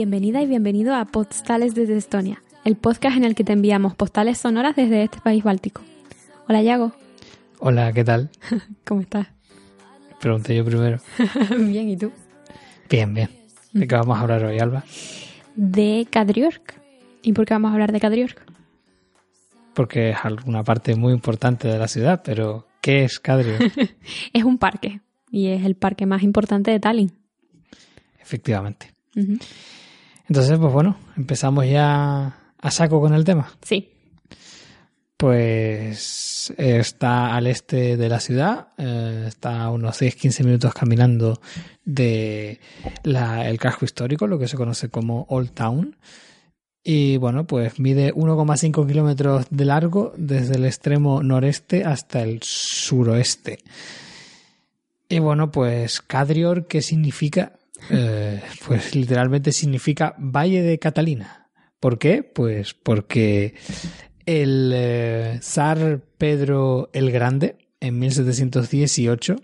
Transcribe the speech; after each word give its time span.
Bienvenida 0.00 0.40
y 0.40 0.46
bienvenido 0.46 0.94
a 0.94 1.04
Postales 1.04 1.74
desde 1.74 1.94
Estonia, 1.94 2.42
el 2.64 2.74
podcast 2.76 3.18
en 3.18 3.24
el 3.24 3.34
que 3.34 3.44
te 3.44 3.52
enviamos 3.52 3.94
postales 3.94 4.38
sonoras 4.38 4.74
desde 4.74 5.02
este 5.02 5.20
país 5.20 5.44
báltico. 5.44 5.82
Hola, 6.48 6.62
Yago. 6.62 6.92
Hola, 7.58 7.92
¿qué 7.92 8.02
tal? 8.02 8.30
¿Cómo 8.86 9.02
estás? 9.02 9.26
Pregunté 10.18 10.56
yo 10.56 10.64
primero. 10.64 11.00
bien, 11.50 11.90
¿y 11.90 11.98
tú? 11.98 12.12
Bien, 12.88 13.12
bien. 13.12 13.28
¿De 13.74 13.86
qué 13.86 13.94
vamos 13.94 14.16
a 14.16 14.22
hablar 14.22 14.42
hoy, 14.42 14.58
Alba? 14.58 14.84
De 15.54 16.06
Kadriork. 16.08 16.80
¿Y 17.20 17.34
por 17.34 17.44
qué 17.44 17.52
vamos 17.52 17.68
a 17.68 17.74
hablar 17.74 17.92
de 17.92 18.00
Kadriork? 18.00 18.42
Porque 19.74 20.12
es 20.12 20.16
alguna 20.22 20.64
parte 20.64 20.96
muy 20.96 21.12
importante 21.12 21.68
de 21.68 21.78
la 21.78 21.88
ciudad, 21.88 22.22
pero 22.24 22.66
¿qué 22.80 23.04
es 23.04 23.20
Kadriork? 23.20 23.70
es 24.32 24.44
un 24.44 24.56
parque 24.56 25.02
y 25.30 25.48
es 25.48 25.62
el 25.66 25.74
parque 25.74 26.06
más 26.06 26.22
importante 26.22 26.70
de 26.70 26.80
Tallinn. 26.80 27.12
Efectivamente. 28.18 28.94
Entonces, 30.30 30.60
pues 30.60 30.72
bueno, 30.72 30.96
empezamos 31.16 31.66
ya 31.66 32.36
a 32.56 32.70
saco 32.70 33.00
con 33.00 33.14
el 33.14 33.24
tema. 33.24 33.50
Sí. 33.62 33.90
Pues 35.16 36.54
está 36.56 37.34
al 37.34 37.48
este 37.48 37.96
de 37.96 38.08
la 38.08 38.20
ciudad, 38.20 38.68
eh, 38.78 39.24
está 39.26 39.64
a 39.64 39.70
unos 39.70 40.00
10-15 40.00 40.44
minutos 40.44 40.72
caminando 40.72 41.40
de 41.84 42.60
el 43.04 43.58
casco 43.58 43.84
histórico, 43.84 44.28
lo 44.28 44.38
que 44.38 44.46
se 44.46 44.56
conoce 44.56 44.88
como 44.88 45.26
Old 45.30 45.50
Town. 45.50 45.96
Y 46.84 47.16
bueno, 47.16 47.44
pues 47.44 47.80
mide 47.80 48.14
1,5 48.14 48.86
kilómetros 48.86 49.46
de 49.50 49.64
largo 49.64 50.14
desde 50.16 50.54
el 50.54 50.64
extremo 50.64 51.24
noreste 51.24 51.84
hasta 51.84 52.22
el 52.22 52.38
suroeste. 52.44 53.58
Y 55.08 55.18
bueno, 55.18 55.50
pues 55.50 56.00
Cadrior, 56.00 56.68
¿qué 56.68 56.82
significa? 56.82 57.54
Eh, 57.88 58.42
pues 58.66 58.94
literalmente 58.94 59.52
significa 59.52 60.14
Valle 60.18 60.62
de 60.62 60.78
Catalina. 60.78 61.48
¿Por 61.78 61.98
qué? 61.98 62.22
Pues 62.22 62.74
porque 62.74 63.54
el 64.26 64.72
eh, 64.74 65.38
zar 65.42 66.00
Pedro 66.18 66.90
el 66.92 67.10
Grande, 67.10 67.56
en 67.80 67.98
1718, 67.98 69.36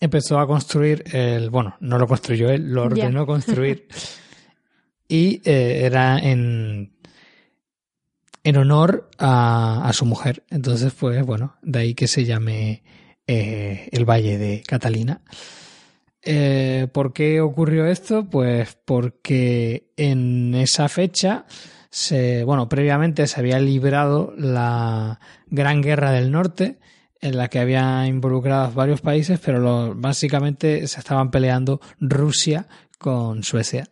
empezó 0.00 0.38
a 0.38 0.46
construir 0.46 1.04
el. 1.12 1.50
Bueno, 1.50 1.76
no 1.80 1.98
lo 1.98 2.06
construyó 2.06 2.50
él, 2.50 2.72
lo 2.72 2.84
ordenó 2.84 3.26
construir. 3.26 3.86
y 5.08 5.42
eh, 5.44 5.82
era 5.84 6.18
en. 6.18 6.92
En 8.44 8.56
honor 8.56 9.10
a, 9.18 9.90
su 9.92 10.06
mujer. 10.06 10.44
Entonces, 10.48 10.94
pues 10.94 11.22
bueno, 11.26 11.56
de 11.60 11.80
ahí 11.80 11.94
que 11.94 12.06
se 12.06 12.24
llame 12.24 12.82
el 13.26 14.06
Valle 14.06 14.38
de 14.38 14.62
Catalina. 14.66 15.20
Eh, 16.22 16.88
¿Por 16.92 17.12
qué 17.12 17.40
ocurrió 17.40 17.86
esto? 17.86 18.28
Pues 18.28 18.76
porque 18.84 19.90
en 19.96 20.54
esa 20.54 20.88
fecha, 20.88 21.46
se, 21.90 22.44
bueno, 22.44 22.68
previamente 22.68 23.26
se 23.26 23.40
había 23.40 23.58
librado 23.60 24.34
la 24.36 25.20
Gran 25.46 25.82
Guerra 25.82 26.10
del 26.12 26.30
Norte, 26.30 26.78
en 27.20 27.36
la 27.36 27.48
que 27.48 27.58
había 27.58 28.06
involucrados 28.06 28.74
varios 28.74 29.00
países, 29.00 29.40
pero 29.44 29.94
básicamente 29.96 30.86
se 30.86 31.00
estaban 31.00 31.30
peleando 31.30 31.80
Rusia 32.00 32.68
con 32.98 33.44
Suecia. 33.44 33.88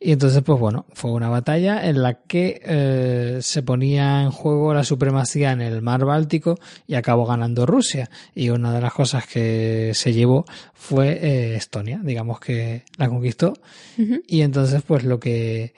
Y 0.00 0.12
entonces, 0.12 0.42
pues 0.42 0.58
bueno, 0.58 0.86
fue 0.92 1.10
una 1.10 1.28
batalla 1.28 1.86
en 1.86 2.02
la 2.02 2.14
que 2.14 2.60
eh, 2.64 3.38
se 3.42 3.62
ponía 3.62 4.22
en 4.22 4.30
juego 4.30 4.72
la 4.72 4.84
supremacía 4.84 5.52
en 5.52 5.60
el 5.60 5.82
mar 5.82 6.04
Báltico 6.04 6.58
y 6.86 6.94
acabó 6.94 7.26
ganando 7.26 7.66
Rusia. 7.66 8.08
Y 8.34 8.50
una 8.50 8.72
de 8.72 8.80
las 8.80 8.94
cosas 8.94 9.26
que 9.26 9.90
se 9.94 10.12
llevó 10.12 10.44
fue 10.72 11.18
eh, 11.20 11.56
Estonia, 11.56 12.00
digamos 12.02 12.38
que 12.38 12.84
la 12.96 13.08
conquistó. 13.08 13.54
Y 14.26 14.42
entonces, 14.42 14.82
pues 14.86 15.04
lo 15.04 15.18
que 15.18 15.74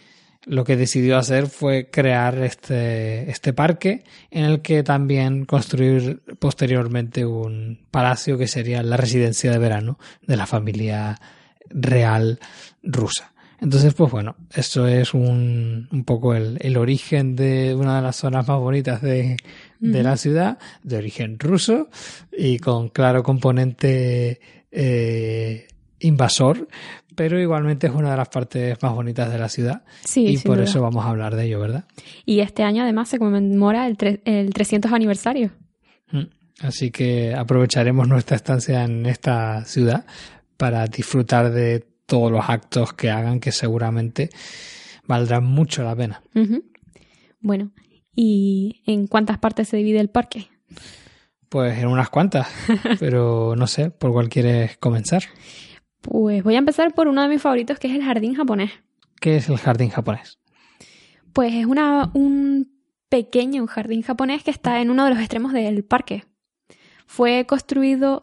lo 0.47 0.63
que 0.63 0.77
decidió 0.77 1.19
hacer 1.19 1.49
fue 1.49 1.91
crear 1.91 2.39
este, 2.39 3.29
este 3.29 3.53
parque 3.53 4.05
en 4.31 4.45
el 4.45 4.63
que 4.63 4.85
también 4.85 5.45
construir 5.45 6.23
posteriormente 6.39 7.27
un 7.27 7.81
palacio 7.91 8.39
que 8.39 8.47
sería 8.47 8.83
la 8.85 8.97
residencia 8.97 9.51
de 9.51 9.59
verano 9.59 9.99
de 10.25 10.37
la 10.37 10.47
familia 10.47 11.21
real 11.71 12.39
rusa. 12.83 13.33
Entonces, 13.61 13.95
pues 13.95 14.13
bueno, 14.13 14.37
esto 14.55 14.87
es 14.87 15.15
un, 15.15 15.89
un 15.91 16.05
poco 16.05 16.35
el, 16.35 16.59
el, 16.61 16.77
origen 16.77 17.37
de 17.37 17.75
una 17.75 17.97
de 17.97 18.03
las 18.03 18.17
zonas 18.17 18.47
más 18.47 18.59
bonitas 18.59 19.01
de, 19.01 19.37
de 19.81 20.03
la 20.03 20.17
ciudad, 20.17 20.59
de 20.83 20.99
origen 20.99 21.39
ruso 21.39 21.89
y 22.37 22.59
con 22.59 22.91
claro 22.91 23.23
componente 23.23 24.41
eh, 24.71 25.69
invasor, 26.01 26.69
pero 27.15 27.41
igualmente 27.41 27.87
es 27.87 27.95
una 27.95 28.11
de 28.11 28.17
las 28.19 28.29
partes 28.29 28.77
más 28.83 28.95
bonitas 28.95 29.33
de 29.33 29.39
la 29.39 29.49
ciudad. 29.49 29.85
Sí, 30.05 30.27
y 30.27 30.39
por 30.39 30.61
eso 30.61 30.83
vamos 30.83 31.05
a 31.07 31.09
hablar 31.09 31.35
de 31.35 31.47
ello, 31.47 31.59
¿verdad? 31.59 31.87
Y 32.27 32.41
este 32.41 32.63
año 32.63 32.83
además 32.83 33.09
se 33.09 33.19
conmemora 33.19 33.87
el, 33.87 33.97
el 34.27 34.53
300 34.53 34.93
aniversario. 34.93 35.51
Mm. 36.11 36.25
Así 36.61 36.91
que 36.91 37.35
aprovecharemos 37.35 38.09
nuestra 38.09 38.37
estancia 38.37 38.85
en 38.85 39.05
esta 39.07 39.65
ciudad 39.65 40.07
para 40.57 40.87
disfrutar 40.87 41.51
de 41.51 41.87
todos 42.07 42.31
los 42.31 42.49
actos 42.49 42.93
que 42.93 43.11
hagan 43.11 43.41
que 43.41 43.53
seguramente 43.53 44.31
valdrán 45.07 45.45
mucho 45.45 45.83
la 45.83 45.97
pena. 45.97 46.23
Bueno, 47.41 47.73
¿y 48.15 48.83
en 48.87 49.07
cuántas 49.07 49.39
partes 49.39 49.69
se 49.69 49.77
divide 49.77 50.01
el 50.01 50.11
parque? 50.11 50.49
Pues 51.49 51.79
en 51.79 51.87
unas 51.87 52.11
cuantas, 52.11 52.49
pero 53.01 53.55
no 53.57 53.67
sé, 53.67 53.91
¿por 53.91 54.13
cuál 54.13 54.29
quieres 54.29 54.77
comenzar? 54.79 55.25
Pues 56.01 56.43
voy 56.43 56.55
a 56.55 56.59
empezar 56.59 56.95
por 56.95 57.09
uno 57.09 57.23
de 57.23 57.29
mis 57.29 57.43
favoritos, 57.43 57.79
que 57.79 57.89
es 57.89 57.95
el 57.95 58.05
jardín 58.05 58.35
japonés. 58.35 58.71
¿Qué 59.21 59.37
es 59.37 59.49
el 59.49 59.59
jardín 59.59 59.91
japonés? 59.91 60.39
Pues 61.33 61.55
es 61.55 61.67
una, 61.67 62.11
un 62.15 62.73
pequeño 63.09 63.67
jardín 63.67 64.03
japonés 64.03 64.43
que 64.43 64.51
está 64.51 64.81
en 64.81 64.91
uno 64.91 65.05
de 65.05 65.11
los 65.11 65.19
extremos 65.19 65.53
del 65.53 65.85
parque. 65.85 66.25
Fue 67.07 67.47
construido 67.47 68.23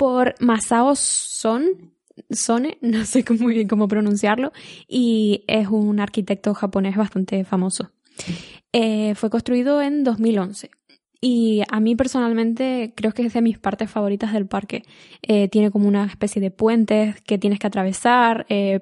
por 0.00 0.34
Masao 0.40 0.96
Son, 0.96 1.92
Sone, 2.30 2.78
no 2.80 3.04
sé 3.04 3.22
muy 3.38 3.52
bien 3.52 3.68
cómo 3.68 3.86
pronunciarlo, 3.86 4.50
y 4.88 5.44
es 5.46 5.68
un 5.68 6.00
arquitecto 6.00 6.54
japonés 6.54 6.96
bastante 6.96 7.44
famoso. 7.44 7.90
Eh, 8.72 9.14
fue 9.14 9.28
construido 9.28 9.82
en 9.82 10.02
2011 10.02 10.70
y 11.20 11.62
a 11.70 11.80
mí 11.80 11.96
personalmente 11.96 12.94
creo 12.96 13.12
que 13.12 13.26
es 13.26 13.34
de 13.34 13.42
mis 13.42 13.58
partes 13.58 13.90
favoritas 13.90 14.32
del 14.32 14.46
parque. 14.46 14.84
Eh, 15.20 15.48
tiene 15.48 15.70
como 15.70 15.86
una 15.86 16.06
especie 16.06 16.40
de 16.40 16.50
puentes 16.50 17.20
que 17.20 17.36
tienes 17.36 17.58
que 17.58 17.66
atravesar, 17.66 18.46
eh, 18.48 18.80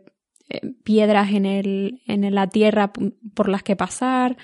piedras 0.84 1.32
en, 1.32 1.46
el, 1.46 2.00
en 2.06 2.32
la 2.32 2.46
tierra 2.46 2.92
por 3.34 3.48
las 3.48 3.64
que 3.64 3.74
pasar, 3.74 4.36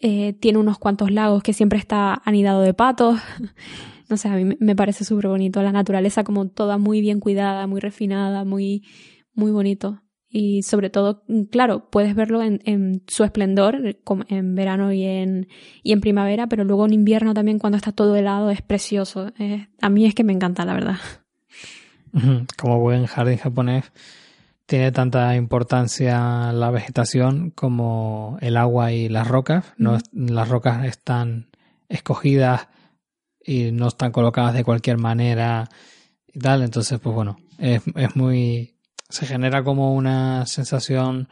tiene 0.00 0.58
unos 0.58 0.78
cuantos 0.78 1.10
lagos 1.10 1.42
que 1.42 1.54
siempre 1.54 1.78
está 1.78 2.20
anidado 2.24 2.62
de 2.62 2.74
patos. 2.74 3.20
no 4.08 4.16
sé, 4.16 4.28
a 4.28 4.36
mí 4.36 4.56
me 4.58 4.76
parece 4.76 5.04
súper 5.04 5.28
bonito. 5.28 5.62
La 5.62 5.72
naturaleza 5.72 6.24
como 6.24 6.48
toda 6.48 6.78
muy 6.78 7.00
bien 7.00 7.20
cuidada, 7.20 7.66
muy 7.66 7.80
refinada, 7.80 8.44
muy, 8.44 8.84
muy 9.34 9.50
bonito. 9.50 10.02
Y 10.28 10.62
sobre 10.62 10.90
todo, 10.90 11.22
mm, 11.28 11.44
claro, 11.44 11.88
puedes 11.90 12.14
verlo 12.14 12.42
en, 12.42 12.60
en 12.64 13.02
su 13.06 13.24
esplendor, 13.24 13.96
en 14.28 14.54
verano 14.54 14.92
y 14.92 15.04
en, 15.04 15.48
y 15.82 15.92
en 15.92 16.00
primavera, 16.00 16.48
pero 16.48 16.64
luego 16.64 16.86
en 16.86 16.92
invierno 16.92 17.34
también 17.34 17.58
cuando 17.58 17.76
está 17.76 17.92
todo 17.92 18.16
helado 18.16 18.50
es 18.50 18.62
precioso. 18.62 19.32
a 19.80 19.88
mí 19.88 20.06
es 20.06 20.14
que 20.14 20.24
me 20.24 20.32
encanta, 20.32 20.64
la 20.64 20.74
verdad. 20.74 20.96
Como 22.56 22.80
buen 22.80 23.06
jardín 23.06 23.38
japonés, 23.38 23.92
tiene 24.66 24.90
tanta 24.90 25.36
importancia 25.36 26.52
la 26.52 26.70
vegetación 26.70 27.50
como 27.50 28.36
el 28.40 28.56
agua 28.56 28.92
y 28.92 29.08
las 29.08 29.28
rocas. 29.28 29.72
No, 29.76 29.98
las 30.12 30.48
rocas 30.48 30.84
están 30.86 31.48
escogidas 31.88 32.68
y 33.46 33.70
no 33.70 33.88
están 33.88 34.12
colocadas 34.12 34.54
de 34.54 34.64
cualquier 34.64 34.98
manera 34.98 35.68
y 36.32 36.38
tal. 36.38 36.62
Entonces, 36.62 36.98
pues 36.98 37.14
bueno, 37.14 37.38
es, 37.58 37.82
es 37.94 38.16
muy. 38.16 38.74
Se 39.08 39.24
genera 39.24 39.62
como 39.62 39.94
una 39.94 40.44
sensación 40.46 41.28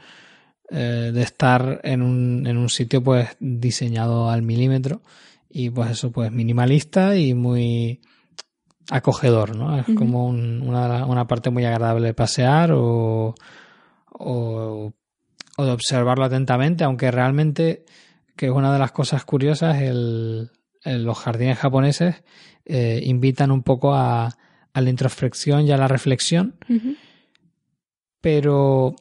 eh, 0.71 1.11
de 1.13 1.23
estar 1.23 1.81
en 1.83 2.03
un, 2.03 2.47
en 2.47 2.57
un 2.57 2.71
sitio 2.71 3.03
pues 3.03 3.37
diseñado 3.41 4.31
al 4.31 4.43
milímetro 4.43 5.03
y 5.51 5.71
pues 5.71 5.91
eso 5.91 6.11
pues 6.13 6.31
minimalista 6.31 7.17
y 7.17 7.35
muy 7.35 8.01
acogedor, 8.91 9.57
¿no? 9.57 9.79
Es 9.79 9.87
como 9.97 10.27
una, 10.29 11.05
una, 11.07 11.27
parte 11.27 11.51
muy 11.51 11.65
agradable 11.65 12.09
de 12.09 12.15
pasear 12.15 12.73
o, 12.73 13.35
o, 14.13 14.93
o, 15.57 15.65
de 15.65 15.71
observarlo 15.71 16.25
atentamente, 16.25 16.85
aunque 16.85 17.11
realmente, 17.11 17.85
que 18.37 18.47
es 18.47 18.53
una 18.53 18.73
de 18.73 18.79
las 18.79 18.93
cosas 18.93 19.25
curiosas, 19.25 19.81
el, 19.81 20.51
los 20.85 21.19
jardines 21.19 21.59
japoneses 21.59 22.23
eh, 22.65 23.01
invitan 23.05 23.51
un 23.51 23.63
poco 23.63 23.95
a, 23.95 24.37
a, 24.73 24.81
la 24.81 24.91
introspección 24.91 25.63
y 25.63 25.73
a 25.73 25.77
la 25.77 25.89
reflexión, 25.89 26.57
pero 28.21 28.97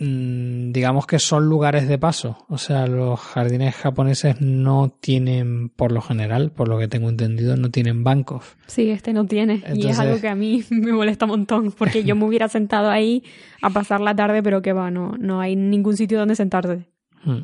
Mm, 0.00 0.70
digamos 0.70 1.06
que 1.06 1.18
son 1.18 1.46
lugares 1.46 1.88
de 1.88 1.98
paso. 1.98 2.38
O 2.48 2.56
sea, 2.56 2.86
los 2.86 3.18
jardines 3.18 3.74
japoneses 3.74 4.40
no 4.40 4.90
tienen, 5.00 5.70
por 5.70 5.90
lo 5.90 6.00
general, 6.00 6.52
por 6.52 6.68
lo 6.68 6.78
que 6.78 6.86
tengo 6.86 7.08
entendido, 7.08 7.56
no 7.56 7.70
tienen 7.70 8.04
bancos. 8.04 8.44
Sí, 8.66 8.90
este 8.90 9.12
no 9.12 9.26
tiene. 9.26 9.62
Y 9.74 9.88
es 9.88 9.98
algo 9.98 10.20
que 10.20 10.28
a 10.28 10.36
mí 10.36 10.62
me 10.70 10.92
molesta 10.92 11.24
un 11.24 11.30
montón, 11.30 11.72
porque 11.72 12.04
yo 12.04 12.14
me 12.14 12.24
hubiera 12.26 12.48
sentado 12.48 12.90
ahí 12.90 13.24
a 13.60 13.70
pasar 13.70 14.00
la 14.00 14.14
tarde, 14.14 14.42
pero 14.42 14.62
que 14.62 14.72
va, 14.72 14.90
no, 14.90 15.16
no 15.18 15.40
hay 15.40 15.56
ningún 15.56 15.96
sitio 15.96 16.18
donde 16.18 16.36
sentarte. 16.36 16.86
Hmm. 17.24 17.40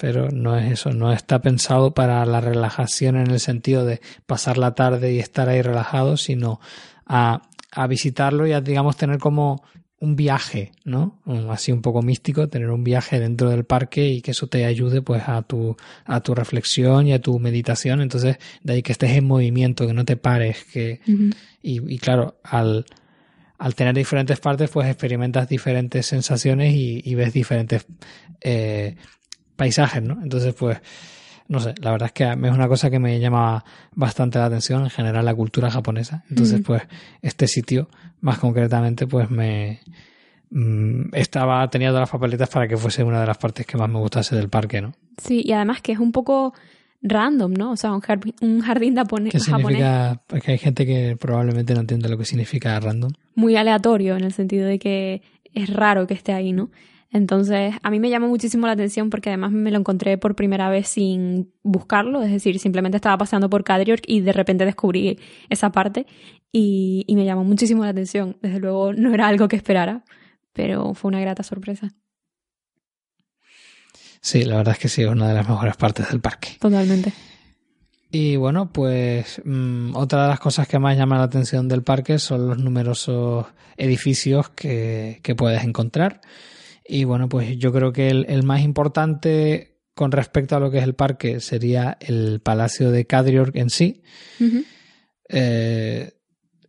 Pero 0.00 0.30
no 0.30 0.56
es 0.56 0.72
eso, 0.72 0.92
no 0.92 1.12
está 1.12 1.42
pensado 1.42 1.92
para 1.92 2.24
la 2.24 2.40
relajación 2.40 3.16
en 3.16 3.30
el 3.30 3.38
sentido 3.38 3.84
de 3.84 4.00
pasar 4.26 4.56
la 4.56 4.74
tarde 4.74 5.12
y 5.12 5.18
estar 5.18 5.50
ahí 5.50 5.60
relajado, 5.60 6.16
sino 6.16 6.58
a, 7.04 7.42
a 7.70 7.86
visitarlo 7.86 8.46
y 8.46 8.52
a, 8.52 8.62
digamos, 8.62 8.96
tener 8.96 9.18
como 9.18 9.62
un 9.98 10.16
viaje, 10.16 10.72
¿no? 10.84 11.20
Así 11.50 11.70
un 11.72 11.82
poco 11.82 12.00
místico, 12.00 12.48
tener 12.48 12.70
un 12.70 12.82
viaje 12.82 13.20
dentro 13.20 13.50
del 13.50 13.64
parque 13.64 14.08
y 14.08 14.22
que 14.22 14.30
eso 14.30 14.46
te 14.46 14.64
ayude 14.64 15.02
pues 15.02 15.22
a 15.26 15.42
tu, 15.42 15.76
a 16.06 16.20
tu 16.20 16.34
reflexión 16.34 17.06
y 17.06 17.12
a 17.12 17.20
tu 17.20 17.38
meditación. 17.38 18.00
Entonces, 18.00 18.38
de 18.62 18.72
ahí 18.72 18.82
que 18.82 18.92
estés 18.92 19.10
en 19.10 19.26
movimiento, 19.26 19.86
que 19.86 19.92
no 19.92 20.06
te 20.06 20.16
pares, 20.16 20.64
que, 20.64 21.00
y, 21.62 21.94
y, 21.94 21.98
claro, 21.98 22.40
al, 22.42 22.86
al 23.58 23.74
tener 23.74 23.94
diferentes 23.94 24.40
partes, 24.40 24.70
pues 24.70 24.88
experimentas 24.88 25.46
diferentes 25.46 26.06
sensaciones 26.06 26.74
y, 26.74 27.02
y 27.04 27.14
ves 27.14 27.34
diferentes 27.34 27.84
eh, 28.40 28.96
paisajes, 29.60 30.02
¿no? 30.02 30.18
Entonces, 30.22 30.54
pues, 30.54 30.78
no 31.48 31.60
sé, 31.60 31.74
la 31.82 31.90
verdad 31.90 32.06
es 32.06 32.12
que 32.12 32.24
es 32.24 32.50
una 32.50 32.66
cosa 32.66 32.88
que 32.88 32.98
me 32.98 33.20
llama 33.20 33.62
bastante 33.94 34.38
la 34.38 34.46
atención 34.46 34.84
en 34.84 34.88
general 34.88 35.22
la 35.22 35.34
cultura 35.34 35.70
japonesa. 35.70 36.24
Entonces, 36.30 36.62
pues, 36.64 36.82
este 37.20 37.46
sitio 37.46 37.90
más 38.22 38.38
concretamente, 38.38 39.06
pues 39.06 39.30
me 39.30 39.80
mm, 40.48 41.14
estaba 41.14 41.68
teniendo 41.68 42.00
las 42.00 42.08
papeletas 42.08 42.48
para 42.48 42.66
que 42.66 42.78
fuese 42.78 43.04
una 43.04 43.20
de 43.20 43.26
las 43.26 43.36
partes 43.36 43.66
que 43.66 43.76
más 43.76 43.90
me 43.90 43.98
gustase 43.98 44.34
del 44.34 44.48
parque, 44.48 44.80
¿no? 44.80 44.94
Sí, 45.18 45.42
y 45.44 45.52
además 45.52 45.82
que 45.82 45.92
es 45.92 45.98
un 45.98 46.12
poco 46.12 46.54
random, 47.02 47.52
¿no? 47.52 47.72
O 47.72 47.76
sea, 47.76 47.92
un, 47.92 48.00
jardín, 48.00 48.34
un 48.40 48.62
jardín 48.62 48.96
japonés. 48.96 49.32
¿Qué 49.32 49.40
significa? 49.40 50.22
Porque 50.26 50.52
hay 50.52 50.58
gente 50.58 50.86
que 50.86 51.18
probablemente 51.20 51.74
no 51.74 51.80
entiende 51.80 52.08
lo 52.08 52.16
que 52.16 52.24
significa 52.24 52.80
random. 52.80 53.12
Muy 53.34 53.56
aleatorio, 53.56 54.16
en 54.16 54.24
el 54.24 54.32
sentido 54.32 54.66
de 54.66 54.78
que 54.78 55.20
es 55.52 55.68
raro 55.68 56.06
que 56.06 56.14
esté 56.14 56.32
ahí, 56.32 56.52
¿no? 56.52 56.70
Entonces, 57.12 57.74
a 57.82 57.90
mí 57.90 57.98
me 57.98 58.08
llamó 58.08 58.28
muchísimo 58.28 58.66
la 58.66 58.72
atención 58.72 59.10
porque 59.10 59.30
además 59.30 59.50
me 59.50 59.70
lo 59.72 59.78
encontré 59.78 60.16
por 60.16 60.36
primera 60.36 60.68
vez 60.68 60.86
sin 60.86 61.52
buscarlo, 61.62 62.22
es 62.22 62.30
decir, 62.30 62.60
simplemente 62.60 62.96
estaba 62.96 63.18
paseando 63.18 63.50
por 63.50 63.64
Cadriorc 63.64 64.04
y 64.06 64.20
de 64.20 64.32
repente 64.32 64.64
descubrí 64.64 65.18
esa 65.48 65.72
parte 65.72 66.06
y, 66.52 67.04
y 67.08 67.16
me 67.16 67.24
llamó 67.24 67.42
muchísimo 67.42 67.84
la 67.84 67.90
atención. 67.90 68.36
Desde 68.42 68.60
luego 68.60 68.92
no 68.92 69.12
era 69.12 69.26
algo 69.26 69.48
que 69.48 69.56
esperara, 69.56 70.04
pero 70.52 70.94
fue 70.94 71.08
una 71.08 71.20
grata 71.20 71.42
sorpresa. 71.42 71.92
Sí, 74.20 74.44
la 74.44 74.58
verdad 74.58 74.74
es 74.74 74.78
que 74.78 74.88
sí, 74.88 75.02
es 75.02 75.08
una 75.08 75.28
de 75.28 75.34
las 75.34 75.48
mejores 75.48 75.76
partes 75.76 76.08
del 76.10 76.20
parque. 76.20 76.50
Totalmente. 76.60 77.12
Y 78.12 78.36
bueno, 78.36 78.72
pues 78.72 79.40
mmm, 79.44 79.96
otra 79.96 80.24
de 80.24 80.28
las 80.28 80.40
cosas 80.40 80.68
que 80.68 80.78
más 80.78 80.96
llama 80.96 81.18
la 81.18 81.24
atención 81.24 81.68
del 81.68 81.82
parque 81.82 82.18
son 82.18 82.48
los 82.48 82.58
numerosos 82.58 83.46
edificios 83.76 84.50
que, 84.50 85.20
que 85.22 85.34
puedes 85.34 85.64
encontrar. 85.64 86.20
Y 86.92 87.04
bueno, 87.04 87.28
pues 87.28 87.56
yo 87.56 87.72
creo 87.72 87.92
que 87.92 88.08
el, 88.08 88.26
el, 88.28 88.42
más 88.42 88.62
importante 88.62 89.78
con 89.94 90.10
respecto 90.10 90.56
a 90.56 90.60
lo 90.60 90.72
que 90.72 90.78
es 90.78 90.84
el 90.84 90.96
parque 90.96 91.38
sería 91.38 91.96
el 92.00 92.40
Palacio 92.40 92.90
de 92.90 93.06
Cadriorg 93.06 93.56
en 93.56 93.70
sí. 93.70 94.02
Uh 94.40 94.44
-huh. 94.44 94.64
eh, 95.28 96.12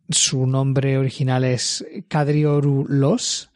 su 0.10 0.46
nombre 0.46 1.00
original 1.00 1.44
es 1.44 1.84
Cadriorulos. 2.08 3.50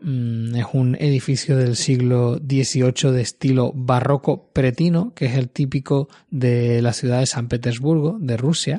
Mm, 0.00 0.56
es 0.56 0.66
un 0.72 0.96
edificio 0.98 1.58
del 1.58 1.76
siglo 1.76 2.38
XVIII 2.38 3.12
de 3.12 3.20
estilo 3.20 3.70
barroco 3.74 4.50
pretino, 4.54 5.12
que 5.14 5.26
es 5.26 5.36
el 5.36 5.50
típico 5.50 6.08
de 6.30 6.80
la 6.80 6.94
ciudad 6.94 7.20
de 7.20 7.26
San 7.26 7.48
Petersburgo, 7.48 8.16
de 8.18 8.38
Rusia. 8.38 8.78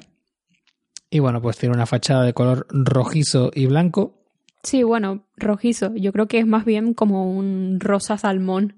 Y 1.11 1.19
bueno, 1.19 1.39
pues 1.39 1.57
tiene 1.57 1.75
una 1.75 1.85
fachada 1.85 2.23
de 2.23 2.33
color 2.33 2.65
rojizo 2.71 3.51
y 3.53 3.67
blanco, 3.67 4.24
Sí, 4.65 4.83
bueno, 4.83 5.23
rojizo. 5.37 5.93
Yo 5.95 6.11
creo 6.11 6.27
que 6.27 6.39
es 6.39 6.45
más 6.47 6.65
bien 6.65 6.93
como 6.93 7.31
un 7.31 7.77
rosa 7.79 8.17
salmón. 8.17 8.75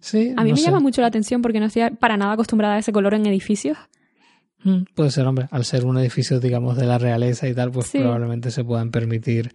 Sí. 0.00 0.32
A 0.36 0.42
mí 0.42 0.50
no 0.50 0.54
me 0.56 0.60
sé. 0.60 0.66
llama 0.66 0.80
mucho 0.80 1.00
la 1.00 1.06
atención 1.06 1.42
porque 1.42 1.60
no 1.60 1.66
estoy 1.66 1.90
para 1.90 2.16
nada 2.16 2.32
acostumbrada 2.32 2.74
a 2.74 2.78
ese 2.78 2.92
color 2.92 3.14
en 3.14 3.26
edificios. 3.26 3.76
Mm, 4.64 4.84
puede 4.94 5.10
ser, 5.10 5.26
hombre. 5.26 5.46
Al 5.50 5.64
ser 5.64 5.84
un 5.84 5.98
edificio, 5.98 6.40
digamos, 6.40 6.76
de 6.76 6.86
la 6.86 6.98
realeza 6.98 7.46
y 7.48 7.54
tal, 7.54 7.70
pues 7.70 7.86
Sí. 7.88 7.98
probablemente 7.98 8.50
se 8.50 8.64
puedan 8.64 8.90
permitir 8.90 9.52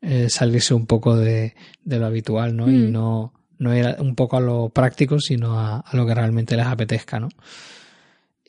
eh, 0.00 0.28
salirse 0.28 0.74
un 0.74 0.86
poco 0.86 1.16
de, 1.16 1.54
de 1.84 1.98
lo 1.98 2.06
habitual, 2.06 2.56
¿no? 2.56 2.70
Y 2.70 2.76
Mm. 2.88 2.92
no, 2.92 3.32
no 3.58 3.76
ir 3.76 3.86
un 4.00 4.14
poco 4.14 4.36
a 4.36 4.40
lo 4.40 4.68
práctico, 4.68 5.18
sino 5.20 5.58
a, 5.58 5.78
a 5.80 5.96
lo 5.96 6.06
que 6.06 6.14
realmente 6.14 6.56
les 6.56 6.66
apetezca, 6.66 7.18
¿no? 7.20 7.28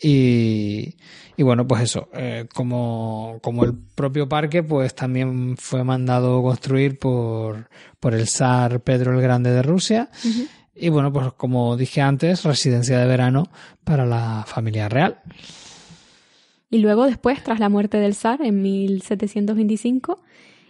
Y, 0.01 0.95
y 1.37 1.43
bueno, 1.43 1.67
pues 1.67 1.83
eso, 1.83 2.09
eh, 2.13 2.45
como, 2.53 3.39
como 3.41 3.65
el 3.65 3.73
propio 3.73 4.29
parque, 4.29 4.63
pues 4.63 4.95
también 4.95 5.57
fue 5.57 5.83
mandado 5.83 6.41
construir 6.41 6.97
por, 6.99 7.69
por 7.99 8.13
el 8.13 8.27
zar 8.27 8.81
Pedro 8.81 9.13
el 9.13 9.21
Grande 9.21 9.51
de 9.51 9.61
Rusia. 9.61 10.09
Y 10.73 10.89
bueno, 10.89 11.11
pues 11.11 11.33
como 11.33 11.77
dije 11.77 12.01
antes, 12.01 12.43
residencia 12.43 12.99
de 12.99 13.07
verano 13.07 13.49
para 13.83 14.05
la 14.05 14.43
familia 14.47 14.89
real. 14.89 15.19
Y 16.69 16.79
luego 16.79 17.05
después, 17.05 17.43
tras 17.43 17.59
la 17.59 17.69
muerte 17.69 17.97
del 17.97 18.15
zar 18.15 18.41
en 18.41 18.61
1725, 18.61 20.21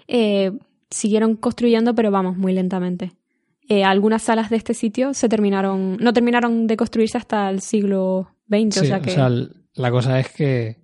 eh, 0.08 0.52
siguieron 0.90 1.36
construyendo, 1.36 1.96
pero 1.96 2.12
vamos, 2.12 2.38
muy 2.38 2.54
lentamente. 2.54 3.14
Eh, 3.68 3.84
algunas 3.84 4.22
salas 4.22 4.52
de 4.52 4.58
este 4.58 4.76
sitio 4.76 5.16
se 5.16 5.28
terminaron, 5.30 5.98
no 5.98 6.14
terminaron 6.14 6.68
de 6.68 6.78
construirse 6.78 7.18
hasta 7.18 7.50
el 7.50 7.62
siglo 7.62 8.35
XX, 8.50 8.78
o 8.78 8.82
Sí, 8.82 8.88
sea 8.88 9.02
que... 9.02 9.12
la 9.74 9.92
cosa 9.92 10.20
es 10.20 10.30
que, 10.32 10.78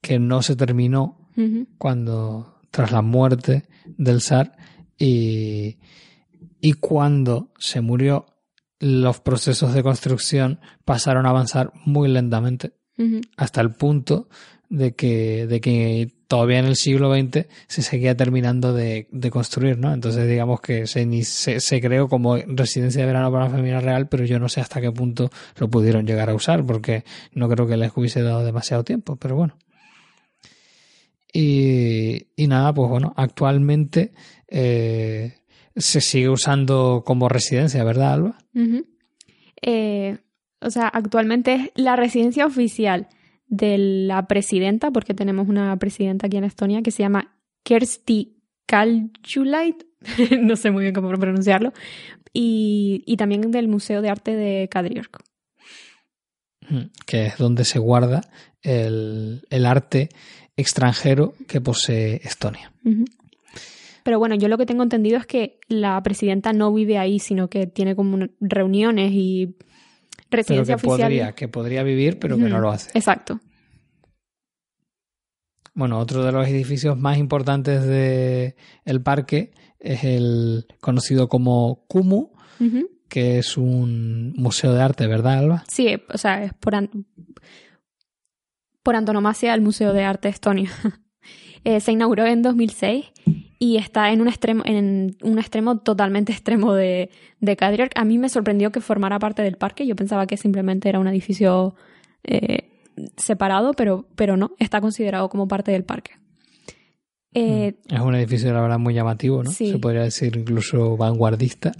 que 0.00 0.18
no 0.18 0.42
se 0.42 0.56
terminó 0.56 1.30
cuando, 1.78 2.60
tras 2.70 2.92
la 2.92 3.02
muerte 3.02 3.64
del 3.98 4.22
zar 4.22 4.56
y, 4.98 5.76
y 6.60 6.72
cuando 6.74 7.52
se 7.58 7.80
murió, 7.82 8.26
los 8.78 9.20
procesos 9.20 9.74
de 9.74 9.82
construcción 9.82 10.60
pasaron 10.84 11.26
a 11.26 11.30
avanzar 11.30 11.72
muy 11.84 12.08
lentamente 12.08 12.72
hasta 13.36 13.60
el 13.60 13.72
punto 13.72 14.28
de 14.70 14.94
que, 14.94 15.46
de 15.46 15.60
que 15.60 16.15
todavía 16.28 16.58
en 16.58 16.66
el 16.66 16.76
siglo 16.76 17.14
XX 17.14 17.46
se 17.68 17.82
seguía 17.82 18.16
terminando 18.16 18.72
de, 18.72 19.08
de 19.10 19.30
construir, 19.30 19.78
¿no? 19.78 19.92
Entonces 19.92 20.28
digamos 20.28 20.60
que 20.60 20.86
se, 20.86 21.22
se, 21.24 21.60
se 21.60 21.80
creó 21.80 22.08
como 22.08 22.36
residencia 22.36 23.02
de 23.02 23.06
verano 23.06 23.30
para 23.30 23.44
la 23.44 23.50
familia 23.50 23.80
real, 23.80 24.08
pero 24.08 24.24
yo 24.24 24.38
no 24.38 24.48
sé 24.48 24.60
hasta 24.60 24.80
qué 24.80 24.90
punto 24.90 25.30
lo 25.56 25.68
pudieron 25.68 26.06
llegar 26.06 26.30
a 26.30 26.34
usar, 26.34 26.64
porque 26.64 27.04
no 27.32 27.48
creo 27.48 27.66
que 27.66 27.76
les 27.76 27.96
hubiese 27.96 28.22
dado 28.22 28.44
demasiado 28.44 28.84
tiempo, 28.84 29.16
pero 29.16 29.36
bueno. 29.36 29.56
Y, 31.32 32.28
y 32.34 32.46
nada, 32.46 32.72
pues 32.72 32.88
bueno, 32.88 33.12
actualmente 33.16 34.12
eh, 34.48 35.34
se 35.74 36.00
sigue 36.00 36.30
usando 36.30 37.02
como 37.04 37.28
residencia, 37.28 37.84
¿verdad, 37.84 38.14
Alba? 38.14 38.38
Eh, 39.60 40.18
o 40.60 40.70
sea, 40.70 40.88
actualmente 40.88 41.54
es 41.54 41.70
la 41.74 41.94
residencia 41.94 42.46
oficial 42.46 43.08
de 43.48 43.78
la 43.78 44.26
presidenta, 44.26 44.90
porque 44.90 45.14
tenemos 45.14 45.48
una 45.48 45.76
presidenta 45.78 46.26
aquí 46.26 46.36
en 46.36 46.44
Estonia 46.44 46.82
que 46.82 46.90
se 46.90 47.02
llama 47.02 47.36
Kersti 47.62 48.36
Kaljulaid, 48.66 49.74
no 50.40 50.56
sé 50.56 50.70
muy 50.70 50.82
bien 50.82 50.94
cómo 50.94 51.10
pronunciarlo, 51.10 51.72
y, 52.32 53.02
y 53.06 53.16
también 53.16 53.50
del 53.50 53.68
Museo 53.68 54.02
de 54.02 54.10
Arte 54.10 54.36
de 54.36 54.68
Kadriorg. 54.68 55.10
Mm, 56.68 56.86
que 57.06 57.26
es 57.26 57.38
donde 57.38 57.64
se 57.64 57.78
guarda 57.78 58.22
el, 58.62 59.42
el 59.50 59.66
arte 59.66 60.08
extranjero 60.56 61.34
que 61.46 61.60
posee 61.60 62.20
Estonia. 62.24 62.72
Pero 64.02 64.18
bueno, 64.18 64.34
yo 64.36 64.48
lo 64.48 64.58
que 64.58 64.66
tengo 64.66 64.82
entendido 64.82 65.18
es 65.18 65.26
que 65.26 65.58
la 65.68 66.00
presidenta 66.02 66.52
no 66.52 66.72
vive 66.72 66.98
ahí, 66.98 67.18
sino 67.18 67.48
que 67.48 67.66
tiene 67.66 67.94
como 67.94 68.26
reuniones 68.40 69.12
y 69.12 69.56
Pero 70.28 70.40
residencia 70.42 70.74
que 70.76 70.86
oficial. 70.86 71.00
podría, 71.08 71.32
que 71.32 71.48
podría 71.48 71.82
vivir, 71.82 72.18
pero 72.18 72.36
que 72.36 72.44
no 72.44 72.58
lo 72.58 72.70
hace. 72.70 72.90
Exacto. 72.94 73.40
Bueno, 75.74 75.98
otro 75.98 76.24
de 76.24 76.32
los 76.32 76.46
edificios 76.48 76.96
más 76.98 77.18
importantes 77.18 77.82
del 77.84 78.54
el 78.84 79.02
parque 79.02 79.52
es 79.78 80.04
el 80.04 80.66
conocido 80.80 81.28
como 81.28 81.84
Kumu, 81.86 82.30
que 83.08 83.38
es 83.38 83.56
un 83.58 84.32
museo 84.36 84.72
de 84.72 84.80
arte, 84.82 85.06
¿verdad, 85.06 85.38
Alba? 85.38 85.64
Sí, 85.68 85.96
o 86.12 86.16
sea, 86.18 86.42
es 86.42 86.54
por, 86.54 86.74
an- 86.76 87.06
por 88.82 88.96
antonomasia 88.96 89.52
el 89.54 89.60
Museo 89.60 89.92
de 89.92 90.04
Arte 90.04 90.28
de 90.28 90.32
Estonia. 90.32 90.70
Eh, 91.64 91.80
se 91.80 91.90
inauguró 91.90 92.24
en 92.26 92.42
2006 92.42 93.06
y 93.58 93.76
está 93.78 94.10
en 94.12 94.20
un 94.20 94.28
extremo, 94.28 94.62
en 94.66 95.16
un 95.22 95.38
extremo 95.38 95.78
totalmente 95.78 96.32
extremo 96.32 96.72
de, 96.74 97.10
de. 97.40 97.88
A 97.94 98.04
mí 98.04 98.18
me 98.18 98.28
sorprendió 98.28 98.70
que 98.72 98.80
formara 98.80 99.18
parte 99.18 99.42
del 99.42 99.56
parque. 99.56 99.86
Yo 99.86 99.96
pensaba 99.96 100.26
que 100.26 100.36
simplemente 100.36 100.88
era 100.88 100.98
un 100.98 101.08
edificio 101.08 101.74
eh, 102.24 102.70
separado, 103.16 103.72
pero, 103.74 104.06
pero 104.14 104.36
no, 104.36 104.52
está 104.58 104.80
considerado 104.80 105.28
como 105.28 105.48
parte 105.48 105.70
del 105.72 105.84
parque. 105.84 106.12
Eh, 107.38 107.74
Es 107.88 108.00
un 108.00 108.14
edificio, 108.14 108.50
la 108.54 108.62
verdad, 108.62 108.78
muy 108.78 108.94
llamativo, 108.94 109.42
¿no? 109.42 109.50
Sí. 109.50 109.70
Se 109.70 109.78
podría 109.78 110.02
decir 110.02 110.34
incluso 110.36 110.96
vanguardista. 110.96 111.72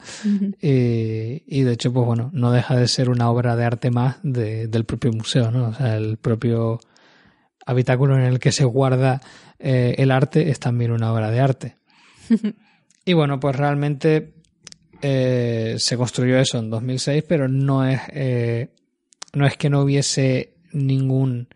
Eh, 0.60 1.42
y 1.46 1.62
de 1.62 1.72
hecho, 1.72 1.92
pues 1.94 2.04
bueno, 2.04 2.28
no 2.34 2.52
deja 2.52 2.76
de 2.76 2.86
ser 2.88 3.08
una 3.08 3.30
obra 3.30 3.56
de 3.56 3.64
arte 3.64 3.90
más 3.90 4.18
de- 4.22 4.66
del 4.68 4.84
propio 4.84 5.12
museo, 5.12 5.50
¿no? 5.50 5.68
O 5.68 5.72
sea, 5.72 5.96
el 5.96 6.18
propio 6.18 6.78
habitáculo 7.64 8.16
en 8.16 8.24
el 8.24 8.38
que 8.38 8.52
se 8.52 8.64
guarda 8.64 9.22
eh, 9.58 9.94
el 9.98 10.10
arte 10.10 10.50
es 10.50 10.60
también 10.60 10.92
una 10.92 11.12
obra 11.12 11.30
de 11.30 11.40
arte. 11.40 11.76
y 13.04 13.12
bueno, 13.12 13.40
pues 13.40 13.56
realmente 13.56 14.34
eh, 15.02 15.76
se 15.78 15.96
construyó 15.96 16.38
eso 16.38 16.58
en 16.58 16.70
2006, 16.70 17.24
pero 17.28 17.48
no 17.48 17.86
es, 17.86 18.00
eh, 18.10 18.70
no 19.34 19.46
es 19.46 19.56
que 19.56 19.70
no 19.70 19.82
hubiese 19.82 20.54
ningún 20.72 21.48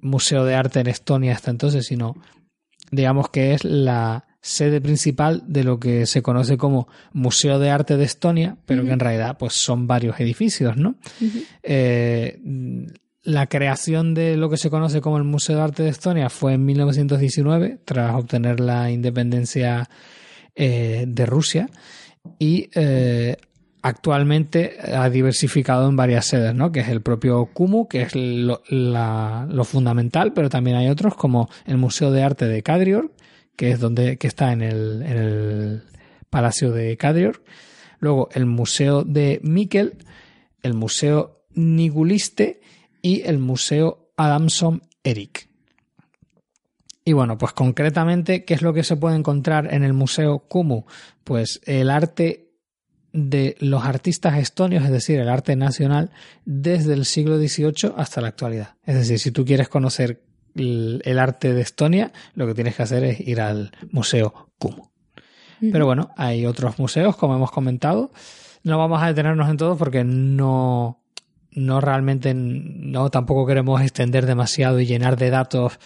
museo 0.00 0.44
de 0.44 0.54
arte 0.54 0.80
en 0.80 0.86
Estonia 0.86 1.34
hasta 1.34 1.50
entonces, 1.50 1.86
sino 1.86 2.16
digamos 2.90 3.28
que 3.28 3.54
es 3.54 3.64
la 3.64 4.26
sede 4.40 4.80
principal 4.80 5.42
de 5.46 5.64
lo 5.64 5.78
que 5.78 6.06
se 6.06 6.22
conoce 6.22 6.56
como 6.56 6.88
Museo 7.12 7.58
de 7.58 7.70
Arte 7.70 7.96
de 7.96 8.04
Estonia, 8.04 8.56
pero 8.64 8.84
que 8.84 8.92
en 8.92 9.00
realidad 9.00 9.36
pues 9.38 9.52
son 9.52 9.86
varios 9.86 10.18
edificios, 10.18 10.76
¿no? 10.76 10.96
Eh, 11.62 12.40
la 13.22 13.46
creación 13.46 14.14
de 14.14 14.36
lo 14.36 14.48
que 14.48 14.56
se 14.56 14.70
conoce 14.70 15.00
como 15.00 15.18
el 15.18 15.24
Museo 15.24 15.56
de 15.56 15.62
Arte 15.62 15.82
de 15.82 15.90
Estonia 15.90 16.30
fue 16.30 16.54
en 16.54 16.64
1919, 16.64 17.80
tras 17.84 18.14
obtener 18.14 18.60
la 18.60 18.90
independencia 18.90 19.88
eh, 20.54 21.04
de 21.06 21.26
Rusia, 21.26 21.68
y 22.38 22.70
eh, 22.74 23.36
actualmente 23.82 24.76
ha 24.92 25.08
diversificado 25.10 25.88
en 25.88 25.96
varias 25.96 26.26
sedes, 26.26 26.54
¿no? 26.54 26.72
Que 26.72 26.80
es 26.80 26.88
el 26.88 27.02
propio 27.02 27.46
Kumu, 27.46 27.88
que 27.88 28.02
es 28.02 28.12
lo, 28.14 29.64
fundamental, 29.64 30.32
pero 30.32 30.48
también 30.48 30.76
hay 30.76 30.88
otros 30.88 31.14
como 31.14 31.48
el 31.66 31.76
Museo 31.76 32.10
de 32.10 32.22
Arte 32.22 32.46
de 32.46 32.62
Kadriorg, 32.62 33.10
que 33.56 33.70
es 33.70 33.80
donde 33.80 34.16
que 34.16 34.26
está 34.26 34.52
en 34.52 34.62
el, 34.62 35.82
Palacio 36.30 36.70
de 36.70 36.96
Kadriorg. 36.96 37.42
Luego 37.98 38.28
el 38.32 38.46
Museo 38.46 39.02
de 39.02 39.40
Mikkel, 39.42 39.98
el 40.62 40.74
Museo 40.74 41.42
Niguliste 41.54 42.60
y 43.02 43.22
el 43.22 43.38
Museo 43.38 44.12
Adamson 44.16 44.82
Erik. 45.04 45.48
Y 47.04 47.12
bueno, 47.12 47.38
pues 47.38 47.52
concretamente, 47.52 48.44
¿qué 48.44 48.54
es 48.54 48.62
lo 48.62 48.74
que 48.74 48.84
se 48.84 48.96
puede 48.96 49.16
encontrar 49.16 49.72
en 49.72 49.84
el 49.84 49.92
Museo 49.92 50.40
Kumu? 50.40 50.84
Pues 51.24 51.60
el 51.64 51.90
arte 51.90 52.50
de 53.12 53.56
los 53.58 53.84
artistas 53.84 54.38
estonios, 54.38 54.84
es 54.84 54.90
decir, 54.90 55.18
el 55.18 55.28
arte 55.28 55.56
nacional, 55.56 56.10
desde 56.44 56.92
el 56.92 57.04
siglo 57.04 57.38
XVIII 57.38 57.94
hasta 57.96 58.20
la 58.20 58.28
actualidad. 58.28 58.74
Es 58.84 58.94
decir, 58.94 59.18
si 59.18 59.30
tú 59.30 59.44
quieres 59.44 59.68
conocer 59.68 60.22
el, 60.54 61.02
el 61.04 61.18
arte 61.18 61.52
de 61.52 61.62
Estonia, 61.62 62.12
lo 62.34 62.46
que 62.46 62.54
tienes 62.54 62.76
que 62.76 62.82
hacer 62.82 63.04
es 63.04 63.20
ir 63.20 63.40
al 63.40 63.72
Museo 63.90 64.50
Kumu. 64.58 64.90
Pero 65.60 65.84
bueno, 65.84 66.10
hay 66.16 66.46
otros 66.46 66.78
museos, 66.78 67.16
como 67.16 67.34
hemos 67.34 67.50
comentado. 67.50 68.12
No 68.62 68.78
vamos 68.78 69.02
a 69.02 69.08
detenernos 69.08 69.48
en 69.50 69.56
todos 69.56 69.76
porque 69.76 70.04
no, 70.04 70.99
no 71.52 71.80
realmente, 71.80 72.32
no 72.34 73.10
tampoco 73.10 73.46
queremos 73.46 73.80
extender 73.80 74.26
demasiado 74.26 74.80
y 74.80 74.86
llenar 74.86 75.16
de 75.16 75.30
datos 75.30 75.78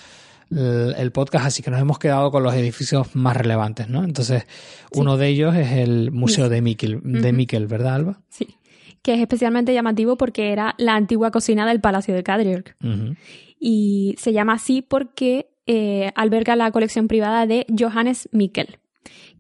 el, 0.50 0.94
el 0.99 1.12
podcast, 1.12 1.47
así 1.47 1.62
que 1.62 1.71
nos 1.71 1.80
hemos 1.80 1.99
quedado 1.99 2.30
con 2.30 2.42
los 2.42 2.54
edificios 2.54 3.14
más 3.14 3.37
relevantes, 3.37 3.88
¿no? 3.88 4.04
Entonces, 4.04 4.47
uno 4.92 5.16
de 5.16 5.28
ellos 5.28 5.54
es 5.56 5.73
el 5.73 6.11
Museo 6.12 6.49
de 6.49 6.61
Mikkel, 6.61 7.00
de. 7.02 7.33
Mikkel, 7.33 7.66
¿verdad, 7.66 7.94
Alba? 7.94 8.21
Sí. 8.28 8.56
Que 9.02 9.14
es 9.14 9.21
especialmente 9.21 9.75
llamativo 9.75 10.16
porque 10.16 10.52
era 10.52 10.75
la 10.78 10.94
antigua 10.94 11.30
cocina 11.30 11.66
del 11.66 11.80
Palacio 11.80 12.14
de 12.14 12.23
Kadriorg. 12.23 12.76
Ujú. 12.83 13.16
y 13.59 14.14
se 14.18 14.33
llama 14.33 14.54
así 14.54 14.83
porque 14.83 15.49
eh, 15.66 16.12
alberga 16.14 16.56
la 16.56 16.71
colección 16.71 17.09
privada 17.09 17.47
de 17.47 17.66
Johannes 17.78 18.28
Mikkel, 18.33 18.78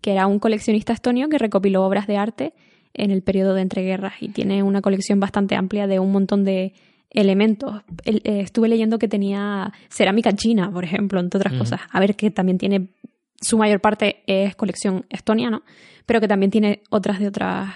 que 0.00 0.12
era 0.12 0.26
un 0.26 0.38
coleccionista 0.38 0.92
estonio 0.92 1.28
que 1.28 1.38
recopiló 1.38 1.84
obras 1.84 2.06
de 2.06 2.16
arte 2.16 2.54
en 2.94 3.10
el 3.10 3.22
periodo 3.22 3.54
de 3.54 3.62
entreguerras 3.62 4.14
y 4.20 4.28
tiene 4.28 4.62
una 4.62 4.80
colección 4.80 5.20
bastante 5.20 5.56
amplia 5.56 5.86
de 5.86 5.98
un 5.98 6.12
montón 6.12 6.44
de 6.44 6.72
elementos. 7.10 7.82
El- 8.04 8.22
eh, 8.24 8.40
estuve 8.40 8.68
leyendo 8.68 8.98
que 8.98 9.08
tenía 9.08 9.72
cerámica 9.88 10.32
china, 10.32 10.70
por 10.72 10.84
ejemplo, 10.84 11.20
entre 11.20 11.38
otras 11.38 11.54
cosas. 11.54 11.80
A 11.90 12.00
ver, 12.00 12.16
que 12.16 12.30
también 12.30 12.58
tiene, 12.58 12.88
su 13.40 13.58
mayor 13.58 13.80
parte 13.80 14.22
es 14.26 14.56
colección 14.56 15.06
estonia, 15.10 15.50
¿no? 15.50 15.62
Pero 16.06 16.20
que 16.20 16.28
también 16.28 16.50
tiene 16.50 16.82
otras 16.90 17.18
de 17.20 17.28
otras 17.28 17.72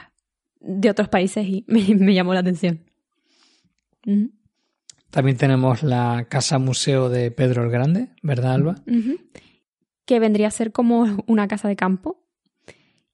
de 0.61 0.91
otros 0.91 1.09
países 1.09 1.47
y 1.47 1.65
me, 1.69 1.83
me 1.95 2.15
llamó 2.15 2.35
la 2.35 2.41
atención. 2.41 2.81
También 5.11 5.37
tenemos 5.37 5.83
la 5.83 6.27
Casa 6.29 6.59
Museo 6.59 7.09
de 7.09 7.31
Pedro 7.31 7.65
el 7.65 7.71
Grande, 7.71 8.09
¿verdad, 8.23 8.55
Alba? 8.55 8.75
Que 10.05 10.21
vendría 10.21 10.49
a 10.49 10.51
ser 10.51 10.73
como 10.73 11.23
una 11.27 11.49
casa 11.49 11.69
de 11.69 11.77
campo 11.77 12.23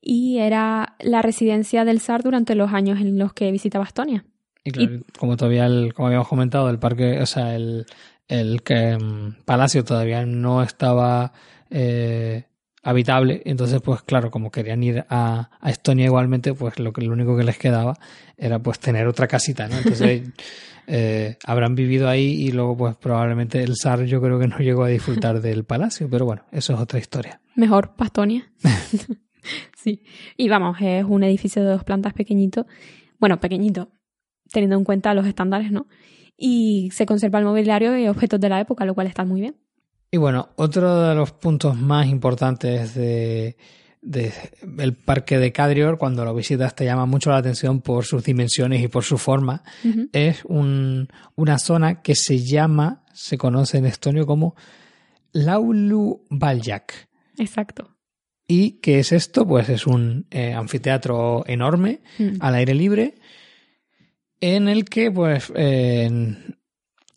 y 0.04 0.38
era 0.38 0.96
la 1.00 1.22
residencia 1.22 1.84
del 1.84 2.00
zar 2.00 2.22
durante 2.22 2.54
los 2.54 2.72
años 2.72 3.00
en 3.00 3.18
los 3.18 3.32
que 3.32 3.50
visitaba 3.50 3.84
Estonia. 3.84 4.24
Y 4.62 4.70
claro, 4.70 5.00
como 5.18 5.36
todavía, 5.36 5.66
el- 5.66 5.92
como 5.94 6.06
habíamos 6.08 6.28
comentado, 6.28 6.68
el 6.70 6.78
parque, 6.78 7.20
o 7.20 7.26
sea, 7.26 7.54
el, 7.54 7.86
el 8.28 8.62
que, 8.62 8.96
mm, 8.98 9.42
palacio 9.44 9.84
todavía 9.84 10.24
no 10.26 10.62
estaba 10.62 11.32
eh, 11.70 12.44
habitable, 12.82 13.42
entonces, 13.46 13.80
pues 13.82 14.02
claro, 14.02 14.30
como 14.30 14.50
querían 14.50 14.82
ir 14.82 15.04
a, 15.08 15.50
a 15.60 15.70
Estonia 15.70 16.04
igualmente, 16.06 16.52
pues 16.54 16.78
lo, 16.78 16.92
que, 16.92 17.02
lo 17.02 17.12
único 17.12 17.36
que 17.36 17.44
les 17.44 17.58
quedaba 17.58 17.94
era 18.36 18.58
pues 18.58 18.78
tener 18.78 19.06
otra 19.06 19.26
casita, 19.26 19.68
¿no? 19.68 19.76
Entonces 19.78 20.22
eh, 20.86 21.36
habrán 21.46 21.74
vivido 21.74 22.08
ahí 22.08 22.24
y 22.46 22.52
luego, 22.52 22.76
pues 22.76 22.96
probablemente 22.96 23.62
el 23.62 23.74
zar 23.76 24.04
yo 24.04 24.20
creo 24.20 24.38
que 24.38 24.48
no 24.48 24.58
llegó 24.58 24.84
a 24.84 24.88
disfrutar 24.88 25.40
del 25.40 25.64
palacio, 25.64 26.08
pero 26.10 26.24
bueno, 26.26 26.42
eso 26.52 26.74
es 26.74 26.80
otra 26.80 26.98
historia. 26.98 27.40
Mejor 27.54 27.94
Pastonia. 27.96 28.50
sí. 29.84 30.02
Y 30.36 30.48
vamos, 30.48 30.78
es 30.80 31.04
un 31.04 31.22
edificio 31.22 31.62
de 31.62 31.70
dos 31.70 31.84
plantas 31.84 32.14
pequeñito. 32.14 32.66
Bueno, 33.20 33.38
pequeñito, 33.38 33.90
teniendo 34.50 34.76
en 34.76 34.84
cuenta 34.84 35.14
los 35.14 35.26
estándares, 35.26 35.70
¿no? 35.70 35.86
Y 36.36 36.90
se 36.92 37.06
conserva 37.06 37.38
el 37.38 37.44
mobiliario 37.44 37.96
y 37.98 38.08
objetos 38.08 38.40
de 38.40 38.48
la 38.48 38.60
época, 38.60 38.84
lo 38.84 38.94
cual 38.94 39.06
está 39.06 39.24
muy 39.24 39.40
bien. 39.40 39.56
Y 40.10 40.16
bueno, 40.16 40.48
otro 40.56 41.02
de 41.08 41.14
los 41.14 41.32
puntos 41.32 41.76
más 41.76 42.06
importantes 42.06 42.94
de, 42.94 43.56
de 44.02 44.32
el 44.78 44.94
parque 44.94 45.38
de 45.38 45.52
Cadrior, 45.52 45.98
cuando 45.98 46.24
lo 46.24 46.34
visitas 46.34 46.74
te 46.74 46.84
llama 46.84 47.04
mucho 47.06 47.30
la 47.30 47.38
atención 47.38 47.80
por 47.80 48.04
sus 48.04 48.22
dimensiones 48.24 48.82
y 48.82 48.88
por 48.88 49.02
su 49.04 49.18
forma, 49.18 49.62
es 50.12 50.44
un- 50.44 51.08
una 51.36 51.58
zona 51.58 52.00
que 52.02 52.14
se 52.14 52.38
llama, 52.38 53.04
se 53.12 53.36
conoce 53.38 53.78
en 53.78 53.86
estonio 53.86 54.24
como 54.26 54.54
Laulu 55.32 56.24
Baljak. 56.30 57.08
Exacto. 57.38 57.93
¿Y 58.46 58.72
qué 58.80 58.98
es 58.98 59.12
esto? 59.12 59.46
Pues 59.46 59.68
es 59.68 59.86
un 59.86 60.26
eh, 60.30 60.52
anfiteatro 60.52 61.44
enorme, 61.46 62.00
Mm. 62.18 62.36
al 62.40 62.54
aire 62.56 62.74
libre, 62.74 63.14
en 64.40 64.68
el 64.68 64.84
que 64.84 65.10
pues 65.10 65.50
eh, 65.56 66.36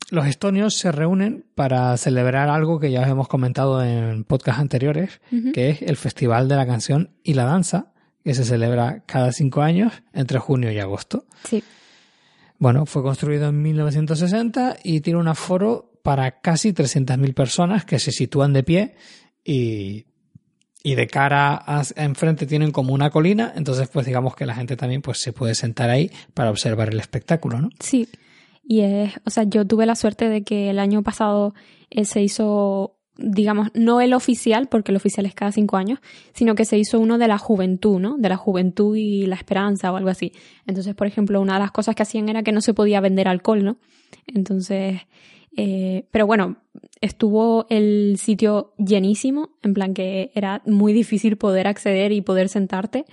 los 0.10 0.26
estonios 0.26 0.76
se 0.76 0.92
reúnen 0.92 1.46
para 1.56 1.96
celebrar 1.98 2.50
algo 2.50 2.80
que 2.80 2.92
ya 2.92 3.02
os 3.02 3.08
hemos 3.08 3.28
comentado 3.28 3.84
en 3.84 4.24
podcasts 4.24 4.62
anteriores, 4.62 5.20
que 5.54 5.70
es 5.72 5.82
el 5.82 5.98
Festival 5.98 6.48
de 6.48 6.56
la 6.56 6.66
Canción 6.66 7.12
y 7.24 7.34
la 7.34 7.44
Danza, 7.44 7.92
que 8.24 8.34
se 8.34 8.46
celebra 8.46 9.04
cada 9.06 9.32
cinco 9.34 9.62
años 9.62 9.92
entre 10.14 10.40
junio 10.40 10.72
y 10.72 10.80
agosto. 10.80 11.26
Sí. 11.44 11.62
Bueno, 12.60 12.86
fue 12.86 13.04
construido 13.04 13.50
en 13.50 13.62
1960 13.62 14.78
y 14.84 15.02
tiene 15.02 15.20
un 15.20 15.28
aforo 15.28 15.92
para 16.04 16.40
casi 16.40 16.72
300.000 16.74 17.34
personas 17.34 17.84
que 17.86 18.00
se 18.00 18.12
sitúan 18.12 18.54
de 18.54 18.64
pie 18.64 18.96
y, 19.44 20.06
y 20.84 20.96
de 20.96 21.08
cara 21.08 21.62
a, 21.66 21.84
enfrente 21.96 22.46
tienen 22.46 22.72
como 22.72 22.94
una 22.94 23.10
colina, 23.10 23.54
entonces 23.56 23.90
pues 23.90 24.06
digamos 24.06 24.36
que 24.36 24.46
la 24.46 24.56
gente 24.56 24.76
también 24.78 25.02
pues 25.02 25.20
se 25.20 25.34
puede 25.34 25.56
sentar 25.56 25.90
ahí 25.90 26.12
para 26.34 26.50
observar 26.50 26.90
el 26.90 27.00
espectáculo, 27.00 27.62
¿no? 27.62 27.70
Sí. 27.80 28.08
Y 28.64 28.82
es, 28.82 29.14
o 29.26 29.30
sea, 29.30 29.44
yo 29.44 29.66
tuve 29.66 29.86
la 29.86 29.96
suerte 29.96 30.30
de 30.30 30.44
que 30.44 30.70
el 30.70 30.80
año 30.80 31.02
pasado 31.02 31.54
eh, 31.90 32.04
se 32.04 32.22
hizo, 32.22 32.98
digamos, 33.18 33.70
no 33.74 34.02
el 34.02 34.14
oficial, 34.14 34.68
porque 34.68 34.92
el 34.92 34.98
oficial 34.98 35.26
es 35.26 35.34
cada 35.34 35.54
cinco 35.54 35.78
años, 35.78 36.00
sino 36.34 36.54
que 36.54 36.66
se 36.66 36.78
hizo 36.78 37.00
uno 37.00 37.18
de 37.18 37.30
la 37.30 37.38
juventud, 37.38 38.00
¿no? 38.00 38.18
De 38.18 38.28
la 38.28 38.36
juventud 38.36 38.96
y 38.98 39.26
la 39.26 39.36
esperanza 39.36 39.92
o 39.92 39.96
algo 39.96 40.10
así. 40.10 40.34
Entonces, 40.66 40.96
por 40.96 41.08
ejemplo, 41.08 41.40
una 41.40 41.54
de 41.54 41.60
las 41.60 41.72
cosas 41.72 41.96
que 41.96 42.04
hacían 42.04 42.28
era 42.28 42.44
que 42.44 42.52
no 42.52 42.60
se 42.60 42.74
podía 42.74 43.00
vender 43.00 43.30
alcohol, 43.30 43.64
¿no? 43.64 43.78
Entonces, 44.28 45.00
Eh, 45.58 46.06
pero 46.12 46.28
bueno, 46.28 46.58
estuvo 47.02 47.66
el 47.70 48.18
sitio 48.20 48.74
llenísimo, 48.78 49.58
en 49.64 49.74
plan 49.74 49.94
que 49.94 50.32
era 50.36 50.62
muy 50.66 50.94
difícil 50.94 51.36
poder 51.36 51.68
acceder 51.68 52.12
y 52.12 52.22
poder 52.22 52.48
sentarte. 52.48 53.06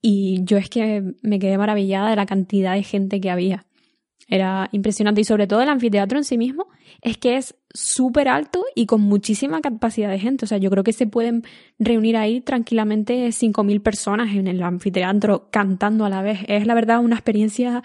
Y 0.00 0.42
yo 0.44 0.56
es 0.56 0.68
que 0.68 1.14
me 1.22 1.38
quedé 1.38 1.58
maravillada 1.58 2.10
de 2.10 2.16
la 2.16 2.26
cantidad 2.26 2.74
de 2.74 2.82
gente 2.82 3.20
que 3.20 3.30
había. 3.30 3.66
Era 4.28 4.70
impresionante 4.72 5.20
y 5.20 5.24
sobre 5.24 5.46
todo 5.46 5.60
el 5.60 5.68
anfiteatro 5.68 6.16
en 6.16 6.24
sí 6.24 6.38
mismo 6.38 6.68
es 7.02 7.18
que 7.18 7.36
es 7.36 7.54
súper 7.74 8.28
alto 8.28 8.64
y 8.74 8.86
con 8.86 9.02
muchísima 9.02 9.60
capacidad 9.60 10.08
de 10.10 10.18
gente. 10.18 10.46
O 10.46 10.48
sea, 10.48 10.58
yo 10.58 10.70
creo 10.70 10.84
que 10.84 10.94
se 10.94 11.06
pueden 11.06 11.44
reunir 11.78 12.16
ahí 12.16 12.40
tranquilamente 12.40 13.26
5.000 13.28 13.82
personas 13.82 14.34
en 14.34 14.46
el 14.46 14.62
anfiteatro 14.62 15.48
cantando 15.50 16.06
a 16.06 16.08
la 16.08 16.22
vez. 16.22 16.40
Es 16.48 16.66
la 16.66 16.74
verdad 16.74 17.00
una 17.00 17.16
experiencia 17.16 17.82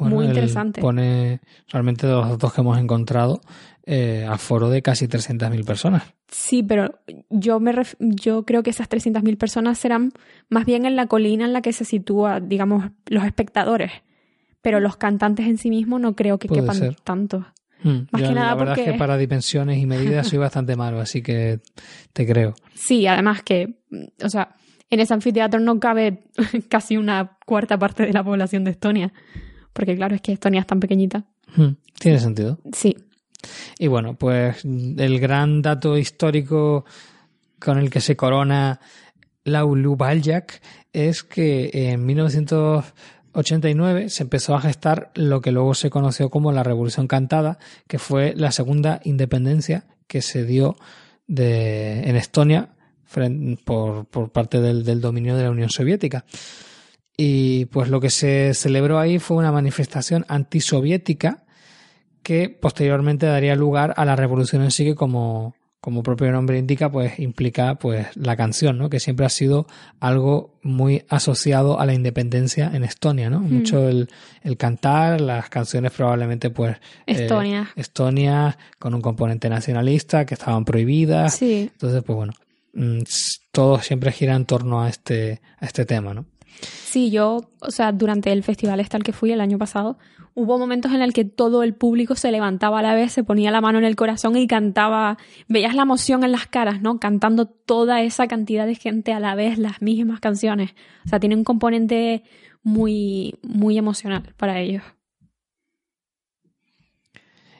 muy 0.00 0.26
interesante. 0.26 0.80
Pone 0.80 1.40
realmente 1.68 2.06
de 2.06 2.12
los 2.12 2.28
datos 2.28 2.52
que 2.52 2.60
hemos 2.60 2.78
encontrado 2.78 3.40
eh, 3.86 4.26
aforo 4.28 4.70
de 4.70 4.82
casi 4.82 5.06
300.000 5.06 5.64
personas. 5.64 6.04
Sí, 6.28 6.62
pero 6.62 7.00
yo, 7.28 7.60
me 7.60 7.72
yo 7.98 8.44
creo 8.44 8.62
que 8.62 8.70
esas 8.70 8.88
300.000 8.88 9.36
personas 9.36 9.78
serán 9.78 10.12
más 10.48 10.64
bien 10.64 10.86
en 10.86 10.96
la 10.96 11.06
colina 11.06 11.44
en 11.44 11.52
la 11.52 11.60
que 11.60 11.72
se 11.72 11.84
sitúa, 11.84 12.40
digamos, 12.40 12.90
los 13.06 13.24
espectadores. 13.24 13.92
Pero 14.62 14.80
los 14.80 14.96
cantantes 14.96 15.46
en 15.46 15.58
sí 15.58 15.68
mismos 15.68 16.00
no 16.00 16.16
creo 16.16 16.38
que 16.38 16.48
quepan 16.48 16.96
tanto. 17.04 17.46
Hmm. 17.82 18.06
Más 18.10 18.22
que 18.22 18.32
nada 18.32 18.46
la 18.46 18.54
verdad 18.54 18.78
es 18.78 18.92
que 18.92 18.94
para 18.94 19.18
dimensiones 19.18 19.78
y 19.78 19.84
medidas 19.84 20.28
soy 20.28 20.38
bastante 20.38 20.74
malo, 20.74 21.00
así 21.00 21.20
que 21.20 21.60
te 22.14 22.26
creo. 22.26 22.54
Sí, 22.72 23.06
además 23.06 23.42
que, 23.42 23.80
o 24.22 24.30
sea, 24.30 24.56
en 24.88 25.00
ese 25.00 25.12
anfiteatro 25.12 25.60
no 25.60 25.78
cabe 25.78 26.24
casi 26.70 26.96
una 26.96 27.36
cuarta 27.44 27.78
parte 27.78 28.06
de 28.06 28.12
la 28.12 28.24
población 28.24 28.64
de 28.64 28.70
Estonia. 28.70 29.12
Porque 29.74 29.94
claro, 29.94 30.14
es 30.14 30.22
que 30.22 30.32
Estonia 30.32 30.60
es 30.60 30.66
tan 30.66 30.80
pequeñita. 30.80 31.24
Hmm. 31.54 31.72
Tiene 31.98 32.18
sentido. 32.18 32.58
Sí. 32.72 32.96
Y 33.78 33.88
bueno, 33.88 34.14
pues 34.14 34.64
el 34.64 35.20
gran 35.20 35.60
dato 35.60 35.98
histórico 35.98 36.86
con 37.58 37.76
el 37.78 37.90
que 37.90 38.00
se 38.00 38.16
corona 38.16 38.80
Laulu 39.44 39.96
Baljak 39.96 40.62
es 40.92 41.22
que 41.22 41.70
en 41.72 42.04
1989 42.06 44.08
se 44.08 44.22
empezó 44.22 44.54
a 44.54 44.60
gestar 44.60 45.10
lo 45.14 45.42
que 45.42 45.52
luego 45.52 45.74
se 45.74 45.90
conoció 45.90 46.30
como 46.30 46.52
la 46.52 46.62
Revolución 46.62 47.08
Cantada, 47.08 47.58
que 47.86 47.98
fue 47.98 48.32
la 48.36 48.52
segunda 48.52 49.00
independencia 49.04 49.84
que 50.06 50.22
se 50.22 50.44
dio 50.44 50.76
de, 51.26 52.08
en 52.08 52.16
Estonia 52.16 52.70
por, 53.64 54.06
por 54.06 54.30
parte 54.30 54.60
del, 54.60 54.84
del 54.84 55.00
dominio 55.00 55.36
de 55.36 55.44
la 55.44 55.50
Unión 55.50 55.70
Soviética. 55.70 56.24
Y 57.16 57.66
pues 57.66 57.88
lo 57.88 58.00
que 58.00 58.10
se 58.10 58.54
celebró 58.54 58.98
ahí 58.98 59.18
fue 59.18 59.36
una 59.36 59.52
manifestación 59.52 60.24
antisoviética 60.28 61.44
que 62.24 62.48
posteriormente 62.48 63.26
daría 63.26 63.54
lugar 63.54 63.94
a 63.96 64.04
la 64.04 64.16
revolución 64.16 64.62
en 64.62 64.70
sí 64.70 64.84
que 64.84 64.94
como, 64.94 65.54
como 65.80 66.02
propio 66.02 66.32
nombre 66.32 66.58
indica, 66.58 66.90
pues 66.90 67.18
implica 67.18 67.74
pues 67.76 68.08
la 68.16 68.36
canción, 68.36 68.78
¿no? 68.78 68.88
Que 68.88 68.98
siempre 68.98 69.26
ha 69.26 69.28
sido 69.28 69.66
algo 70.00 70.58
muy 70.62 71.04
asociado 71.10 71.78
a 71.78 71.86
la 71.86 71.92
independencia 71.92 72.70
en 72.72 72.82
Estonia, 72.82 73.28
¿no? 73.28 73.40
Hmm. 73.40 73.52
Mucho 73.52 73.88
el, 73.88 74.08
el, 74.42 74.56
cantar, 74.56 75.20
las 75.20 75.50
canciones 75.50 75.92
probablemente 75.92 76.48
pues 76.48 76.78
eh, 77.06 77.24
Estonia. 77.24 77.70
Estonia 77.76 78.56
con 78.78 78.94
un 78.94 79.02
componente 79.02 79.50
nacionalista 79.50 80.24
que 80.24 80.34
estaban 80.34 80.64
prohibidas. 80.64 81.36
Sí. 81.36 81.70
Entonces, 81.70 82.02
pues 82.02 82.16
bueno, 82.16 82.32
mm, 82.72 83.02
todo 83.52 83.78
siempre 83.80 84.10
gira 84.10 84.34
en 84.34 84.46
torno 84.46 84.82
a 84.82 84.88
este, 84.88 85.42
a 85.60 85.66
este 85.66 85.84
tema, 85.84 86.14
¿no? 86.14 86.24
Sí, 86.60 87.10
yo, 87.10 87.40
o 87.60 87.70
sea, 87.70 87.92
durante 87.92 88.32
el 88.32 88.42
festival 88.42 88.80
este 88.80 88.96
al 88.96 89.02
que 89.02 89.12
fui 89.12 89.32
el 89.32 89.40
año 89.40 89.58
pasado, 89.58 89.98
hubo 90.34 90.58
momentos 90.58 90.92
en 90.92 91.02
el 91.02 91.12
que 91.12 91.24
todo 91.24 91.62
el 91.62 91.74
público 91.74 92.14
se 92.14 92.30
levantaba 92.30 92.80
a 92.80 92.82
la 92.82 92.94
vez, 92.94 93.12
se 93.12 93.24
ponía 93.24 93.50
la 93.50 93.60
mano 93.60 93.78
en 93.78 93.84
el 93.84 93.96
corazón 93.96 94.36
y 94.36 94.46
cantaba, 94.46 95.16
veías 95.48 95.74
la 95.74 95.82
emoción 95.82 96.24
en 96.24 96.32
las 96.32 96.46
caras, 96.46 96.82
¿no? 96.82 96.98
Cantando 96.98 97.46
toda 97.46 98.02
esa 98.02 98.26
cantidad 98.26 98.66
de 98.66 98.74
gente 98.74 99.12
a 99.12 99.20
la 99.20 99.34
vez 99.34 99.58
las 99.58 99.80
mismas 99.80 100.20
canciones. 100.20 100.74
O 101.04 101.08
sea, 101.08 101.20
tiene 101.20 101.36
un 101.36 101.44
componente 101.44 102.24
muy, 102.62 103.38
muy 103.42 103.78
emocional 103.78 104.34
para 104.36 104.60
ellos. 104.60 104.82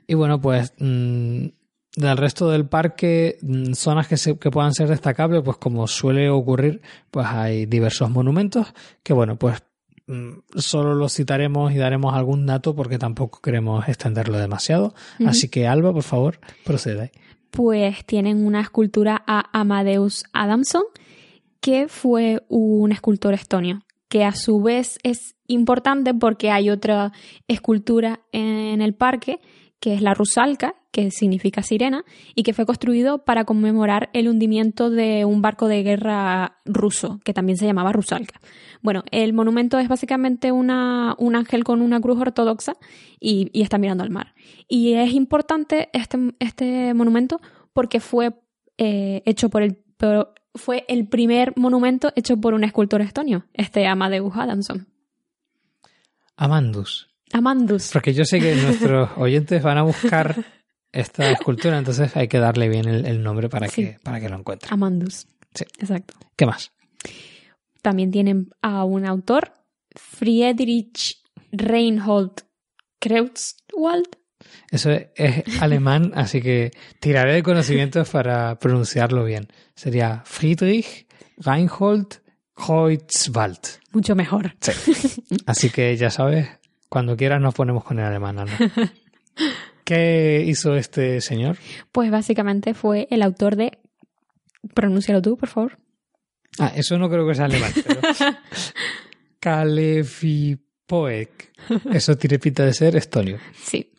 Y 0.06 0.14
bueno, 0.14 0.40
pues 0.40 0.74
mm, 0.78 1.46
del 1.96 2.16
resto 2.16 2.50
del 2.50 2.66
parque, 2.66 3.38
mm, 3.42 3.72
zonas 3.72 4.08
que, 4.08 4.16
se, 4.16 4.38
que 4.38 4.50
puedan 4.50 4.74
ser 4.74 4.88
destacables, 4.88 5.42
pues 5.44 5.56
como 5.58 5.86
suele 5.86 6.28
ocurrir, 6.28 6.82
pues 7.10 7.26
hay 7.26 7.66
diversos 7.66 8.10
monumentos 8.10 8.74
que, 9.02 9.12
bueno, 9.12 9.36
pues 9.36 9.62
mm, 10.06 10.30
solo 10.56 10.94
los 10.94 11.14
citaremos 11.14 11.72
y 11.72 11.76
daremos 11.76 12.14
algún 12.14 12.46
dato 12.46 12.74
porque 12.74 12.98
tampoco 12.98 13.40
queremos 13.40 13.88
extenderlo 13.88 14.38
demasiado. 14.38 14.94
Así 15.26 15.48
que, 15.48 15.66
Alba, 15.66 15.92
por 15.92 16.02
favor, 16.02 16.40
proceda. 16.64 17.10
Pues 17.50 18.04
tienen 18.04 18.44
una 18.44 18.60
escultura 18.60 19.22
a 19.26 19.48
Amadeus 19.58 20.24
Adamson, 20.32 20.82
que 21.60 21.86
fue 21.88 22.42
un 22.48 22.90
escultor 22.90 23.34
estonio, 23.34 23.82
que 24.08 24.24
a 24.24 24.32
su 24.32 24.60
vez 24.60 24.98
es 25.04 25.36
importante 25.46 26.12
porque 26.12 26.50
hay 26.50 26.70
otra 26.70 27.12
escultura 27.46 28.20
en 28.32 28.82
el 28.82 28.94
parque 28.94 29.40
que 29.80 29.94
es 29.94 30.00
la 30.00 30.14
Rusalka, 30.14 30.74
que 30.94 31.10
significa 31.10 31.64
sirena, 31.64 32.04
y 32.36 32.44
que 32.44 32.52
fue 32.52 32.66
construido 32.66 33.24
para 33.24 33.44
conmemorar 33.44 34.10
el 34.12 34.28
hundimiento 34.28 34.90
de 34.90 35.24
un 35.24 35.42
barco 35.42 35.66
de 35.66 35.82
guerra 35.82 36.60
ruso, 36.64 37.18
que 37.24 37.34
también 37.34 37.58
se 37.58 37.66
llamaba 37.66 37.92
Rusalka. 37.92 38.40
Bueno, 38.80 39.02
el 39.10 39.32
monumento 39.32 39.80
es 39.80 39.88
básicamente 39.88 40.52
una, 40.52 41.16
un 41.18 41.34
ángel 41.34 41.64
con 41.64 41.82
una 41.82 42.00
cruz 42.00 42.20
ortodoxa 42.20 42.76
y, 43.18 43.50
está 43.60 43.76
mirando 43.76 44.04
al 44.04 44.10
mar. 44.10 44.34
Y 44.68 44.92
es 44.92 45.12
importante 45.14 45.88
este, 45.92 46.16
este 46.38 46.94
monumento 46.94 47.40
porque 47.72 47.98
fue 47.98 48.34
eh, 48.78 49.22
hecho 49.26 49.48
por 49.48 49.64
el 49.64 49.82
fue 50.54 50.84
el 50.86 51.08
primer 51.08 51.54
monumento 51.56 52.12
hecho 52.14 52.36
por 52.36 52.54
un 52.54 52.62
escultor 52.62 53.00
estonio, 53.00 53.46
este 53.52 53.88
Amadeus 53.88 54.36
Adamson. 54.36 54.86
Amandus. 56.36 57.08
Amandus. 57.32 57.90
Porque 57.92 58.12
yo 58.12 58.24
sé 58.24 58.38
que 58.38 58.54
nuestros 58.54 59.10
oyentes 59.16 59.60
van 59.62 59.78
a 59.78 59.82
buscar 59.82 60.44
esta 60.94 61.30
escultura, 61.30 61.76
entonces 61.78 62.16
hay 62.16 62.28
que 62.28 62.38
darle 62.38 62.68
bien 62.68 62.88
el, 62.88 63.22
nombre 63.22 63.48
para, 63.48 63.68
que, 63.68 63.98
para 64.02 64.20
que 64.20 64.28
lo 64.28 64.36
encuentren. 64.36 64.72
Amandus. 64.72 65.26
Sí. 65.54 65.64
Exacto. 65.78 66.14
¿Qué 66.36 66.46
más? 66.46 66.72
También 67.82 68.10
tienen 68.10 68.50
a 68.62 68.84
un 68.84 69.04
autor, 69.04 69.52
Friedrich 69.94 71.22
Reinhold 71.52 72.42
Kreutzwald. 72.98 74.08
Eso 74.70 74.90
es, 74.90 75.60
alemán, 75.60 76.12
así 76.16 76.40
que 76.40 76.70
tiraré 77.00 77.34
de 77.34 77.42
conocimientos 77.42 78.08
para 78.08 78.58
pronunciarlo 78.58 79.24
bien. 79.24 79.48
Sería 79.74 80.22
Friedrich 80.24 81.06
Reinhold 81.38 82.22
Kreutzwald. 82.54 83.60
Mucho 83.92 84.14
mejor. 84.14 84.56
Sí. 84.60 85.22
Así 85.46 85.70
que 85.70 85.96
ya 85.96 86.10
sabes, 86.10 86.48
cuando 86.88 87.16
quieras 87.16 87.40
nos 87.40 87.54
ponemos 87.54 87.84
con 87.84 87.98
el 87.98 88.04
alemán, 88.04 88.36
¿no? 88.36 88.44
¿Qué 89.84 90.44
hizo 90.46 90.74
este 90.76 91.20
señor? 91.20 91.58
Pues 91.92 92.10
básicamente 92.10 92.74
fue 92.74 93.06
el 93.10 93.22
autor 93.22 93.56
de... 93.56 93.78
Pronúncialo 94.74 95.20
tú, 95.20 95.36
por 95.36 95.48
favor. 95.48 95.78
Ah, 96.58 96.72
eso 96.74 96.98
no 96.98 97.10
creo 97.10 97.26
que 97.26 97.34
sea 97.34 97.44
alemán, 97.44 97.72
pero... 97.86 98.00
Kalefipoek. 99.40 100.72
Eso 101.92 102.16
tiene 102.16 102.38
pinta 102.38 102.64
de 102.64 102.72
ser 102.72 102.96
estonio. 102.96 103.38
Sí. 103.62 103.92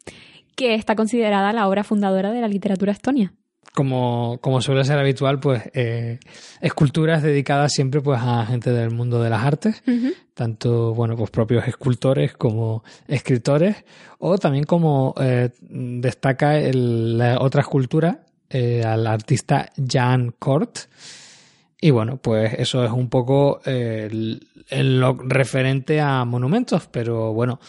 Que 0.55 0.73
está 0.73 0.95
considerada 0.95 1.53
la 1.53 1.67
obra 1.67 1.83
fundadora 1.83 2.31
de 2.31 2.41
la 2.41 2.47
literatura 2.47 2.91
estonia 2.91 3.33
como, 3.73 4.39
como 4.41 4.61
suele 4.61 4.83
ser 4.83 4.97
habitual, 4.97 5.39
pues 5.39 5.63
eh, 5.73 6.19
esculturas 6.61 7.21
dedicadas 7.21 7.73
siempre 7.73 8.01
pues 8.01 8.19
a 8.21 8.45
gente 8.45 8.71
del 8.71 8.91
mundo 8.91 9.21
de 9.21 9.29
las 9.29 9.43
artes, 9.43 9.83
tanto 10.33 10.93
bueno 10.93 11.15
pues 11.15 11.29
propios 11.29 11.67
escultores 11.67 12.33
como 12.33 12.83
escritores, 13.07 13.83
o 14.19 14.37
también 14.37 14.63
como 14.63 15.13
eh, 15.19 15.49
destaca 15.61 16.53
la 16.53 17.39
otra 17.39 17.61
escultura 17.61 18.25
eh, 18.49 18.83
al 18.83 19.05
artista 19.07 19.69
Jan 19.75 20.33
Kort. 20.39 20.79
Y 21.81 21.91
bueno, 21.91 22.17
pues 22.17 22.53
eso 22.57 22.83
es 22.83 22.91
un 22.91 23.09
poco 23.09 23.61
lo 23.65 25.13
referente 25.13 26.01
a 26.01 26.25
monumentos, 26.25 26.87
pero 26.89 27.33
bueno, 27.33 27.59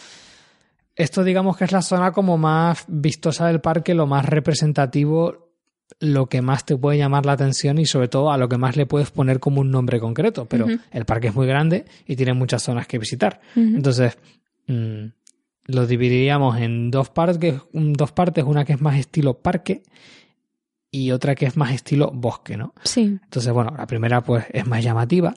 esto 0.95 1.23
digamos 1.23 1.57
que 1.57 1.65
es 1.65 1.71
la 1.71 1.83
zona 1.83 2.11
como 2.11 2.37
más 2.37 2.85
vistosa 2.87 3.47
del 3.47 3.61
parque, 3.61 3.93
lo 3.93 4.07
más 4.07 4.25
representativo 4.25 5.46
lo 5.99 6.27
que 6.27 6.41
más 6.41 6.65
te 6.65 6.77
puede 6.77 6.97
llamar 6.97 7.25
la 7.25 7.33
atención 7.33 7.77
y 7.79 7.85
sobre 7.85 8.07
todo 8.07 8.31
a 8.31 8.37
lo 8.37 8.49
que 8.49 8.57
más 8.57 8.75
le 8.75 8.85
puedes 8.85 9.11
poner 9.11 9.39
como 9.39 9.61
un 9.61 9.71
nombre 9.71 9.99
concreto. 9.99 10.45
Pero 10.45 10.67
el 10.91 11.05
parque 11.05 11.27
es 11.27 11.35
muy 11.35 11.47
grande 11.47 11.85
y 12.05 12.15
tiene 12.15 12.33
muchas 12.33 12.63
zonas 12.63 12.87
que 12.87 12.99
visitar. 12.99 13.41
Entonces, 13.55 14.17
mm, 14.67 15.05
lo 15.65 15.87
dividiríamos 15.87 16.57
en 16.59 16.91
dos 16.91 17.09
partes, 17.09 17.61
dos 17.73 18.11
partes, 18.11 18.43
una 18.43 18.65
que 18.65 18.73
es 18.73 18.81
más 18.81 18.97
estilo 18.97 19.35
parque 19.35 19.83
y 20.91 21.11
otra 21.11 21.35
que 21.35 21.45
es 21.45 21.57
más 21.57 21.73
estilo 21.73 22.11
bosque, 22.13 22.57
¿no? 22.57 22.73
Sí. 22.83 23.19
Entonces, 23.23 23.51
bueno, 23.51 23.73
la 23.77 23.87
primera 23.87 24.21
pues 24.21 24.45
es 24.51 24.65
más 24.65 24.83
llamativa 24.83 25.33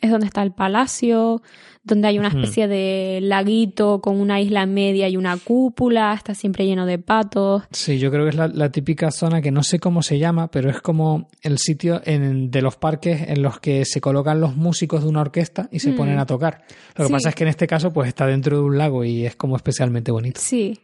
Es 0.00 0.10
donde 0.10 0.26
está 0.26 0.42
el 0.42 0.52
palacio, 0.52 1.42
donde 1.82 2.08
hay 2.08 2.18
una 2.18 2.28
especie 2.28 2.68
de 2.68 3.20
laguito 3.22 4.00
con 4.00 4.20
una 4.20 4.40
isla 4.40 4.66
media 4.66 5.08
y 5.08 5.16
una 5.16 5.36
cúpula, 5.36 6.12
está 6.14 6.34
siempre 6.34 6.66
lleno 6.66 6.86
de 6.86 6.98
patos. 6.98 7.62
Sí, 7.70 7.98
yo 7.98 8.10
creo 8.10 8.24
que 8.24 8.30
es 8.30 8.34
la, 8.36 8.48
la 8.48 8.70
típica 8.70 9.10
zona 9.10 9.40
que 9.42 9.50
no 9.50 9.62
sé 9.62 9.78
cómo 9.78 10.02
se 10.02 10.18
llama, 10.18 10.50
pero 10.50 10.70
es 10.70 10.80
como 10.80 11.28
el 11.42 11.58
sitio 11.58 12.00
en- 12.04 12.50
de 12.50 12.62
los 12.62 12.76
parques 12.76 13.28
en 13.28 13.42
los 13.42 13.60
que 13.60 13.84
se 13.84 14.00
colocan 14.00 14.40
los 14.40 14.56
músicos 14.56 15.02
de 15.02 15.08
una 15.08 15.22
orquesta 15.22 15.68
y 15.72 15.80
se 15.80 15.92
Mm. 15.92 15.96
ponen 15.96 16.18
a 16.18 16.26
tocar. 16.26 16.64
Lo 16.96 17.04
que 17.04 17.08
Sí. 17.08 17.12
pasa 17.12 17.28
es 17.30 17.34
que 17.34 17.44
en 17.44 17.48
este 17.50 17.66
caso 17.66 17.92
pues 17.92 18.08
está 18.08 18.26
dentro 18.26 18.58
de 18.58 18.62
un 18.62 18.76
lago 18.78 19.04
y 19.04 19.24
es 19.26 19.36
como 19.36 19.56
especialmente 19.56 20.10
bonito. 20.12 20.40
Sí. 20.40 20.80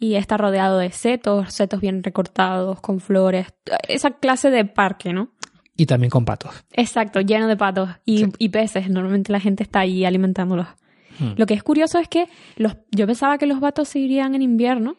Y 0.00 0.14
está 0.14 0.36
rodeado 0.36 0.78
de 0.78 0.92
setos, 0.92 1.52
setos 1.52 1.80
bien 1.80 2.04
recortados, 2.04 2.80
con 2.80 3.00
flores. 3.00 3.48
Esa 3.88 4.12
clase 4.12 4.48
de 4.50 4.64
parque, 4.64 5.12
¿no? 5.12 5.30
Y 5.78 5.86
también 5.86 6.10
con 6.10 6.26
patos. 6.26 6.52
Exacto, 6.72 7.20
lleno 7.22 7.46
de 7.46 7.56
patos 7.56 7.88
y, 8.04 8.18
Sí. 8.18 8.26
y 8.38 8.48
peces. 8.50 8.90
Normalmente 8.90 9.32
la 9.32 9.40
gente 9.40 9.62
está 9.62 9.80
ahí 9.80 10.04
alimentándolos. 10.04 10.66
Hmm. 11.18 11.32
Lo 11.36 11.46
que 11.46 11.54
es 11.54 11.62
curioso 11.62 11.98
es 11.98 12.08
que 12.08 12.26
los, 12.56 12.76
yo 12.90 13.06
pensaba 13.06 13.38
que 13.38 13.46
los 13.46 13.58
patos 13.60 13.88
se 13.88 13.98
irían 14.00 14.34
en 14.34 14.42
invierno, 14.42 14.96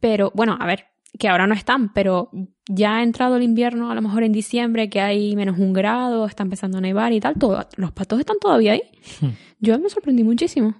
pero 0.00 0.32
bueno, 0.34 0.56
a 0.58 0.66
ver, 0.66 0.86
que 1.18 1.28
ahora 1.28 1.46
no 1.46 1.54
están, 1.54 1.92
pero 1.92 2.30
ya 2.68 2.96
ha 2.96 3.02
entrado 3.02 3.36
el 3.36 3.42
invierno, 3.42 3.90
a 3.90 3.94
lo 3.94 4.02
mejor 4.02 4.22
en 4.24 4.32
diciembre, 4.32 4.88
que 4.90 5.00
hay 5.00 5.36
menos 5.36 5.58
un 5.58 5.72
grado, 5.72 6.26
está 6.26 6.42
empezando 6.42 6.78
a 6.78 6.80
nevar 6.80 7.12
y 7.12 7.20
tal, 7.20 7.34
todo, 7.38 7.64
los 7.76 7.92
patos 7.92 8.18
están 8.20 8.38
todavía 8.40 8.72
ahí. 8.72 8.82
Hmm. 9.20 9.28
Yo 9.60 9.78
me 9.78 9.88
sorprendí 9.90 10.24
muchísimo. 10.24 10.74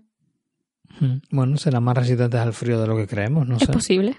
Mm. 1.00 1.16
Bueno, 1.30 1.56
serán 1.56 1.82
más 1.84 1.96
resistentes 1.96 2.40
al 2.40 2.52
frío 2.52 2.80
de 2.80 2.86
lo 2.86 2.96
que 2.96 3.06
creemos, 3.06 3.46
no 3.48 3.56
Es 3.56 3.64
sé. 3.64 3.72
posible. 3.72 4.16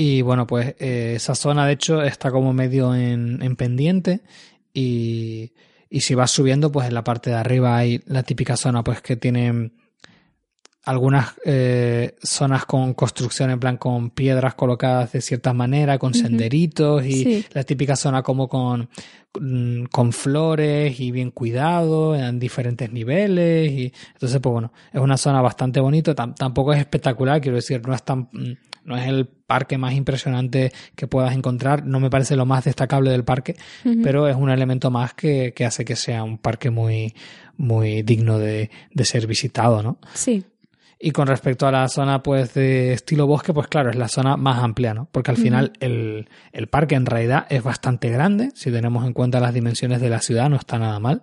Y 0.00 0.22
bueno, 0.22 0.46
pues 0.46 0.76
eh, 0.78 1.14
esa 1.16 1.34
zona 1.34 1.66
de 1.66 1.72
hecho 1.72 2.04
está 2.04 2.30
como 2.30 2.52
medio 2.52 2.94
en, 2.94 3.42
en 3.42 3.56
pendiente 3.56 4.20
y, 4.72 5.52
y 5.90 6.02
si 6.02 6.14
vas 6.14 6.30
subiendo, 6.30 6.70
pues 6.70 6.86
en 6.86 6.94
la 6.94 7.02
parte 7.02 7.30
de 7.30 7.36
arriba 7.36 7.76
hay 7.76 8.00
la 8.06 8.22
típica 8.22 8.56
zona 8.56 8.84
pues 8.84 9.02
que 9.02 9.16
tiene 9.16 9.72
algunas 10.88 11.34
eh, 11.44 12.14
zonas 12.22 12.64
con 12.64 12.94
construcción 12.94 13.50
en 13.50 13.60
plan 13.60 13.76
con 13.76 14.10
piedras 14.10 14.54
colocadas 14.54 15.12
de 15.12 15.20
cierta 15.20 15.52
manera, 15.52 15.98
con 15.98 16.14
senderitos 16.14 17.04
y 17.04 17.12
Sí. 17.24 17.44
la 17.52 17.62
típica 17.64 17.94
zona 17.94 18.22
como 18.22 18.48
con, 18.48 18.88
mm, 19.38 19.84
con 19.92 20.12
flores 20.12 20.98
y 20.98 21.10
bien 21.10 21.30
cuidado 21.30 22.16
en 22.16 22.38
diferentes 22.38 22.90
niveles 22.90 23.70
y 23.70 23.92
entonces 24.14 24.40
pues 24.40 24.50
bueno 24.52 24.72
es 24.92 25.00
una 25.00 25.16
zona 25.18 25.42
bastante 25.42 25.78
bonita. 25.80 26.14
Tam- 26.14 26.34
tampoco 26.34 26.72
es 26.72 26.78
espectacular 26.78 27.40
quiero 27.40 27.56
decir 27.56 27.86
no 27.86 27.94
es 27.94 28.02
tan 28.02 28.28
mm, 28.32 28.52
no 28.84 28.96
es 28.96 29.06
el 29.06 29.26
parque 29.26 29.76
más 29.76 29.92
impresionante 29.92 30.72
que 30.96 31.06
puedas 31.06 31.34
encontrar. 31.34 31.84
No 31.84 32.00
me 32.00 32.08
parece 32.08 32.36
lo 32.36 32.46
más 32.46 32.64
destacable 32.64 33.10
del 33.10 33.24
parque 33.24 33.56
pero 34.02 34.26
es 34.26 34.36
un 34.36 34.48
elemento 34.48 34.90
más 34.90 35.12
que, 35.12 35.52
que 35.54 35.66
hace 35.66 35.84
que 35.84 35.96
sea 35.96 36.22
un 36.24 36.38
parque 36.38 36.70
muy 36.70 37.14
muy 37.58 38.00
digno 38.02 38.38
de, 38.38 38.70
de 38.94 39.04
ser 39.04 39.26
visitado 39.26 39.82
no 39.82 39.98
Sí, 40.14 40.44
y 41.00 41.12
con 41.12 41.28
respecto 41.28 41.66
a 41.66 41.72
la 41.72 41.88
zona 41.88 42.22
pues 42.22 42.54
de 42.54 42.92
estilo 42.92 43.26
bosque, 43.26 43.54
pues 43.54 43.68
claro, 43.68 43.90
es 43.90 43.96
la 43.96 44.08
zona 44.08 44.36
más 44.36 44.62
amplia, 44.62 44.94
¿no? 44.94 45.08
Porque 45.12 45.30
al 45.30 45.36
final 45.36 45.72
el, 45.78 46.28
el 46.52 46.66
parque 46.66 46.96
en 46.96 47.06
realidad 47.06 47.46
es 47.50 47.62
bastante 47.62 48.10
grande, 48.10 48.50
si 48.54 48.72
tenemos 48.72 49.06
en 49.06 49.12
cuenta 49.12 49.38
las 49.38 49.54
dimensiones 49.54 50.00
de 50.00 50.10
la 50.10 50.20
ciudad, 50.20 50.50
no 50.50 50.56
está 50.56 50.78
nada 50.78 50.98
mal. 50.98 51.22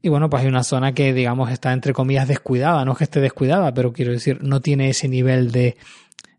Y 0.00 0.08
bueno, 0.08 0.30
pues 0.30 0.42
hay 0.42 0.48
una 0.48 0.64
zona 0.64 0.92
que 0.92 1.12
digamos 1.12 1.50
está 1.50 1.72
entre 1.72 1.92
comillas 1.92 2.28
descuidada, 2.28 2.84
no 2.84 2.92
es 2.92 2.98
que 2.98 3.04
esté 3.04 3.20
descuidada, 3.20 3.74
pero 3.74 3.92
quiero 3.92 4.12
decir, 4.12 4.42
no 4.42 4.60
tiene 4.60 4.88
ese 4.88 5.08
nivel 5.08 5.52
de, 5.52 5.76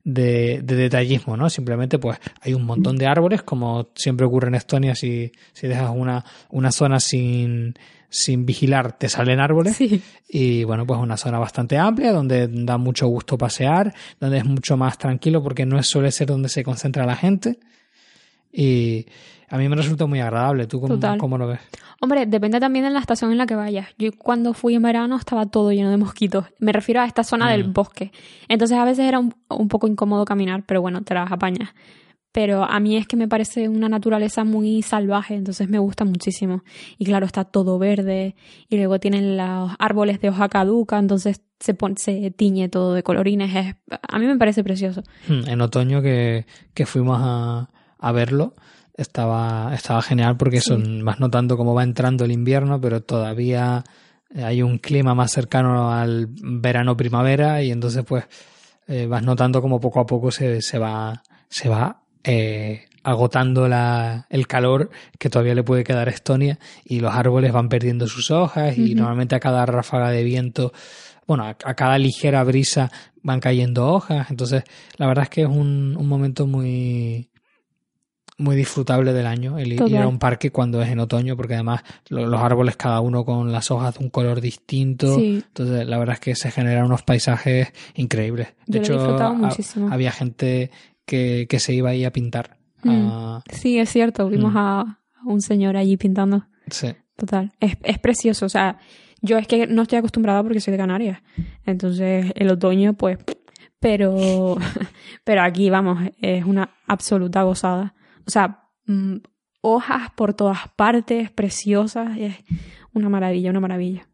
de, 0.03 0.61
de 0.63 0.75
detallismo, 0.75 1.37
¿no? 1.37 1.51
Simplemente 1.51 1.99
pues 1.99 2.17
hay 2.41 2.55
un 2.55 2.63
montón 2.63 2.95
de 2.97 3.05
árboles, 3.05 3.43
como 3.43 3.89
siempre 3.93 4.25
ocurre 4.25 4.47
en 4.47 4.55
Estonia, 4.55 4.95
si, 4.95 5.31
si 5.53 5.67
dejas 5.67 5.91
una, 5.93 6.25
una 6.49 6.71
zona 6.71 6.99
sin, 6.99 7.75
sin 8.15 8.45
vigilar, 8.45 8.97
te 8.97 9.09
salen 9.09 9.39
árboles. 9.41 9.75
sí, 9.75 10.01
Y 10.29 10.63
bueno, 10.63 10.85
pues 10.87 10.99
una 10.99 11.17
zona 11.17 11.37
bastante 11.37 11.77
amplia 11.77 12.13
donde 12.13 12.47
da 12.49 12.77
mucho 12.77 13.07
gusto 13.07 13.37
pasear, 13.37 13.93
donde 14.19 14.37
es 14.37 14.45
mucho 14.45 14.77
más 14.77 14.97
tranquilo 14.97 15.43
porque 15.43 15.65
no 15.65 15.81
suele 15.83 16.11
ser 16.11 16.27
donde 16.27 16.47
se 16.49 16.63
concentra 16.63 17.05
la 17.05 17.15
gente. 17.17 17.59
Y 18.51 19.05
a 19.49 19.57
mí 19.57 19.67
me 19.67 19.75
resulta 19.75 20.05
muy 20.05 20.21
agradable. 20.21 20.65
¿Tú 20.67 20.79
cómo, 20.79 20.97
cómo 21.17 21.37
lo 21.37 21.47
ves? 21.47 21.59
Hombre, 21.99 22.25
depende 22.25 22.59
también 22.59 22.85
de 22.85 22.91
la 22.91 22.99
estación 22.99 23.31
en 23.31 23.37
la 23.37 23.45
que 23.45 23.55
vayas. 23.55 23.87
Yo 23.97 24.11
cuando 24.17 24.53
fui 24.53 24.75
en 24.75 24.81
verano 24.81 25.17
estaba 25.17 25.45
todo 25.45 25.71
lleno 25.71 25.89
de 25.91 25.97
mosquitos. 25.97 26.45
Me 26.59 26.71
refiero 26.71 27.01
a 27.01 27.05
esta 27.05 27.23
zona 27.23 27.51
del 27.51 27.67
Mm. 27.67 27.73
bosque. 27.73 28.11
Entonces 28.47 28.77
a 28.77 28.85
veces 28.85 29.05
era 29.07 29.19
un, 29.19 29.33
un 29.49 29.67
poco 29.67 29.87
incómodo 29.87 30.23
caminar, 30.25 30.63
pero 30.65 30.81
bueno, 30.81 31.01
te 31.03 31.13
las 31.13 31.31
apañas. 31.31 31.69
Pero 32.35 32.65
a 32.65 32.81
mí 32.81 32.97
es 32.97 33.07
que 33.07 33.15
me 33.15 33.29
parece 33.29 33.69
una 33.69 33.87
naturaleza 33.87 34.43
muy 34.43 34.81
salvaje, 34.81 35.35
entonces 35.35 35.69
me 35.69 35.79
gusta 35.79 36.03
muchísimo. 36.03 36.63
Y 36.97 37.05
claro, 37.05 37.25
está 37.25 37.45
todo 37.45 37.79
verde 37.79 38.35
y 38.67 38.75
luego 38.75 38.99
tienen 38.99 39.37
los 39.37 39.71
árboles 39.79 40.19
de 40.19 40.27
hoja 40.31 40.49
caduca, 40.49 40.99
entonces 40.99 41.39
se, 41.61 41.73
pon- 41.75 41.95
se 41.95 42.31
tiñe 42.31 42.67
todo 42.67 42.93
de 42.93 43.03
colorines. 43.03 43.55
Es- 43.55 43.75
a 44.09 44.19
mí 44.19 44.25
me 44.25 44.37
parece 44.37 44.65
precioso. 44.65 45.01
Hmm, 45.29 45.47
En 45.47 45.61
otoño 45.61 46.01
que, 46.01 46.45
que 46.73 46.85
fuimos 46.85 47.19
a, 47.21 47.69
a 47.99 48.11
verlo, 48.11 48.53
estaba, 48.97 49.73
estaba 49.73 50.01
genial 50.01 50.35
porque 50.35 50.59
Sí. 50.59 50.67
son, 50.71 51.05
vas 51.05 51.21
notando 51.21 51.55
cómo 51.55 51.73
va 51.73 51.83
entrando 51.83 52.25
el 52.25 52.33
invierno, 52.33 52.81
pero 52.81 53.01
todavía 53.01 53.85
hay 54.35 54.61
un 54.61 54.77
clima 54.79 55.15
más 55.15 55.31
cercano 55.31 55.89
al 55.93 56.27
verano-primavera 56.29 57.63
y 57.63 57.71
entonces 57.71 58.03
pues 58.03 58.25
eh, 58.87 59.07
vas 59.07 59.23
notando 59.23 59.61
como 59.61 59.79
poco 59.79 60.01
a 60.01 60.05
poco 60.05 60.31
se, 60.31 60.61
se 60.61 60.77
va, 60.77 61.23
se 61.47 61.69
va 61.69 62.01
eh, 62.25 62.85
agotando 63.03 63.67
la, 63.67 64.25
el 64.29 64.47
calor 64.47 64.89
que 65.19 65.29
todavía 65.29 65.53
le 65.55 65.63
puede 65.63 65.83
quedar 65.83 66.07
a 66.07 66.11
Estonia 66.11 66.57
y 66.83 66.99
los 66.99 67.13
árboles 67.13 67.53
van 67.53 67.69
perdiendo 67.69 68.07
sus 68.07 68.31
hojas 68.31 68.77
y 68.77 68.95
normalmente 68.95 69.35
a 69.35 69.39
cada 69.39 69.65
ráfaga 69.65 70.09
de 70.09 70.23
viento, 70.23 70.73
bueno, 71.27 71.43
a, 71.45 71.49
a 71.49 71.73
cada 71.75 71.97
ligera 71.99 72.43
brisa 72.43 72.91
van 73.21 73.39
cayendo 73.39 73.87
hojas. 73.87 74.29
Entonces, 74.31 74.63
la 74.97 75.05
verdad 75.07 75.23
es 75.23 75.29
que 75.29 75.41
es 75.43 75.47
un, 75.47 75.95
un 75.97 76.07
momento 76.07 76.47
muy 76.47 77.29
muy 78.37 78.57
disfrutable 78.57 79.13
del 79.13 79.27
año 79.27 79.57
el 79.59 79.71
ir 79.71 79.79
a 80.03 80.07
un 80.09 80.19
parque 80.19 80.51
cuando 80.51 80.81
es 80.81 80.89
en 80.89 80.99
otoño 80.99 81.37
porque 81.37 81.53
además 81.53 81.83
lo- 82.09 82.25
los 82.27 82.41
árboles 82.41 82.75
cada 82.75 82.99
uno 82.99 83.23
con 83.23 83.49
las 83.53 83.71
hojas 83.71 83.97
de 83.97 84.03
un 84.03 84.09
color 84.09 84.41
distinto. 84.41 85.15
Sí. 85.15 85.41
entonces 85.47 85.87
la 85.87 85.97
verdad 85.97 86.15
es 86.15 86.19
que 86.19 86.35
se 86.35 86.51
generan 86.51 86.85
unos 86.85 87.03
paisajes 87.03 87.71
increíbles. 87.93 88.49
De 88.67 88.79
Yo 88.79 88.83
hecho 88.95 89.15
ha- 89.45 89.47
había 89.93 90.11
gente 90.11 90.69
que, 91.05 91.47
que 91.49 91.59
se 91.59 91.73
iba 91.73 91.89
ahí 91.89 92.03
a 92.05 92.11
pintar 92.11 92.57
Mm. 92.83 93.07
Ah, 93.09 93.43
Sí, 93.51 93.79
es 93.79 93.89
cierto. 93.89 94.29
Vimos 94.29 94.53
Mm. 94.53 94.57
a 94.57 94.99
un 95.25 95.41
señor 95.41 95.75
allí 95.75 95.97
pintando. 95.97 96.45
sí. 96.69 96.89
Total. 97.17 97.51
Es, 97.59 97.77
es 97.83 97.97
precioso. 97.97 98.45
O 98.45 98.49
sea, 98.49 98.77
yo 99.21 99.37
es 99.37 99.47
que 99.47 99.65
no 99.67 99.83
estoy 99.83 99.97
acostumbrada 99.99 100.43
porque 100.43 100.59
soy 100.59 100.71
de 100.73 100.77
Canarias. 100.77 101.19
Entonces, 101.65 102.31
el 102.35 102.49
otoño, 102.51 102.93
pues. 102.93 103.17
Pero. 103.79 104.57
Pero 105.23 105.41
aquí, 105.41 105.69
vamos, 105.69 105.97
es 106.21 106.43
una 106.45 106.75
absoluta 106.85 107.41
gozada. 107.43 107.95
O 108.27 108.29
sea, 108.29 108.65
mm, 108.85 109.15
hojas 109.61 110.11
por 110.15 110.33
todas 110.35 110.67
partes, 110.75 111.31
preciosas. 111.31 112.17
Es 112.19 112.35
una 112.93 113.07
maravilla, 113.09 113.49
una 113.49 113.61
maravilla. 113.61 114.07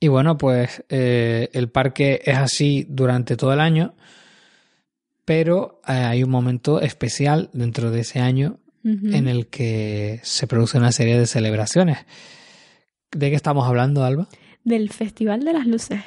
Y 0.00 0.08
bueno, 0.08 0.38
pues 0.38 0.84
eh, 0.88 1.48
el 1.52 1.70
parque 1.70 2.20
es 2.24 2.36
así 2.36 2.86
durante 2.88 3.36
todo 3.36 3.52
el 3.52 3.60
año, 3.60 3.94
pero 5.28 5.82
eh, 5.86 5.92
hay 5.92 6.22
un 6.24 6.30
momento 6.30 6.80
especial 6.80 7.50
dentro 7.52 7.90
de 7.90 8.00
ese 8.00 8.18
año 8.20 8.60
en 8.82 9.28
el 9.28 9.48
que 9.48 10.20
se 10.22 10.46
produce 10.46 10.78
una 10.78 10.90
serie 10.92 11.18
de 11.18 11.26
celebraciones. 11.26 11.98
¿De 13.10 13.28
qué 13.28 13.36
estamos 13.36 13.66
hablando, 13.68 14.02
Alba? 14.04 14.28
Del 14.64 14.88
Festival 14.90 15.44
de 15.44 15.52
las 15.52 15.66
Luces. 15.66 16.00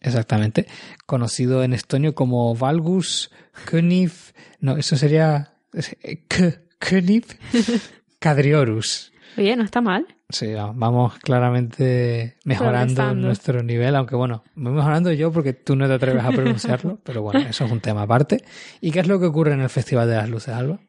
Exactamente. 0.00 0.66
Conocido 1.06 1.64
en 1.64 1.72
estonio 1.72 2.14
como 2.14 2.54
Valgus 2.54 3.30
König. 3.64 4.12
No, 4.60 4.76
eso 4.76 4.96
sería. 4.96 5.54
eh, 6.02 6.24
K- 6.28 6.60
König 6.78 7.24
Cadriorus. 8.18 9.12
Oye, 9.38 9.56
no 9.56 9.64
está 9.64 9.80
mal. 9.80 10.06
Sí, 10.30 10.52
va- 10.52 10.72
vamos 10.74 11.18
claramente 11.20 12.36
mejorando 12.44 12.94
Progresando. 12.94 13.26
nuestro 13.26 13.62
nivel, 13.62 13.96
aunque 13.96 14.14
bueno, 14.14 14.44
voy 14.56 14.72
mejorando 14.74 15.10
yo 15.12 15.32
porque 15.32 15.54
tú 15.54 15.74
no 15.74 15.86
te 15.88 15.94
atreves 15.94 16.22
a 16.22 16.30
pronunciarlo, 16.30 16.98
pero 17.04 17.22
bueno, 17.22 17.40
eso 17.40 17.64
es 17.64 17.72
un 17.72 17.80
tema 17.80 18.02
aparte. 18.02 18.44
¿Y 18.82 18.90
qué 18.90 19.00
es 19.00 19.08
lo 19.08 19.18
que 19.18 19.26
ocurre 19.26 19.52
en 19.54 19.60
el 19.60 19.70
Festival 19.70 20.06
de 20.08 20.16
las 20.16 20.28
Luces, 20.28 20.54
Alba? 20.54 20.80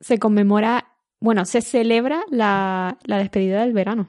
Se 0.00 0.18
conmemora. 0.18 0.86
Bueno, 1.20 1.44
se 1.44 1.60
celebra 1.60 2.22
la, 2.30 2.96
la 3.04 3.18
despedida 3.18 3.60
del 3.60 3.74
verano. 3.74 4.08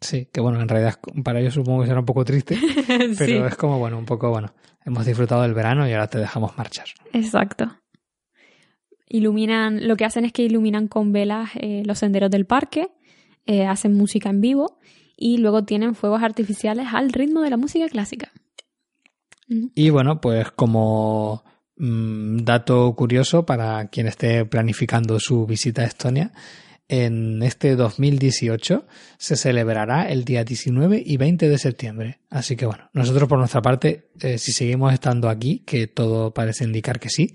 Sí, 0.00 0.28
que 0.32 0.40
bueno, 0.40 0.60
en 0.60 0.68
realidad 0.68 0.98
para 1.22 1.38
ellos 1.40 1.54
supongo 1.54 1.82
que 1.82 1.86
será 1.86 2.00
un 2.00 2.06
poco 2.06 2.24
triste, 2.24 2.58
pero 2.86 3.14
sí, 3.14 3.36
es 3.36 3.54
como 3.56 3.78
bueno, 3.78 3.96
un 3.96 4.04
poco 4.04 4.28
bueno. 4.30 4.52
Hemos 4.84 5.06
disfrutado 5.06 5.42
del 5.42 5.54
verano 5.54 5.88
y 5.88 5.92
ahora 5.92 6.08
te 6.08 6.18
dejamos 6.18 6.58
marchar. 6.58 6.86
exacto. 7.12 7.70
Iluminan, 9.08 9.86
lo 9.86 9.96
que 9.96 10.04
hacen 10.04 10.24
es 10.24 10.32
que 10.32 10.42
iluminan 10.42 10.88
con 10.88 11.12
velas 11.12 11.50
eh, 11.54 11.82
los 11.84 11.98
senderos 11.98 12.30
del 12.30 12.46
parque, 12.46 12.88
eh, 13.46 13.66
hacen 13.66 13.94
música 13.94 14.30
en 14.30 14.40
vivo 14.40 14.78
y 15.16 15.38
luego 15.38 15.64
tienen 15.64 15.94
fuegos 15.94 16.22
artificiales 16.22 16.88
al 16.92 17.12
ritmo 17.12 17.42
de 17.42 17.50
la 17.50 17.56
música 17.56 17.88
clásica. 17.88 18.32
Y 19.74 19.90
bueno, 19.90 20.20
pues 20.20 20.50
como 20.52 21.44
mm, 21.76 22.38
dato 22.38 22.94
curioso 22.94 23.44
para 23.44 23.88
quien 23.88 24.06
esté 24.06 24.44
planificando 24.44 25.20
su 25.20 25.46
visita 25.46 25.82
a 25.82 25.86
Estonia, 25.86 26.32
en 26.88 27.42
este 27.42 27.76
2018 27.76 28.86
se 29.16 29.36
celebrará 29.36 30.10
el 30.10 30.24
día 30.24 30.44
19 30.44 31.02
y 31.04 31.16
20 31.16 31.48
de 31.48 31.58
septiembre. 31.58 32.20
Así 32.28 32.56
que 32.56 32.66
bueno, 32.66 32.90
nosotros 32.92 33.28
por 33.28 33.38
nuestra 33.38 33.62
parte, 33.62 34.10
eh, 34.20 34.38
si 34.38 34.52
seguimos 34.52 34.92
estando 34.92 35.28
aquí, 35.28 35.60
que 35.60 35.86
todo 35.86 36.34
parece 36.34 36.64
indicar 36.64 37.00
que 37.00 37.08
sí, 37.08 37.32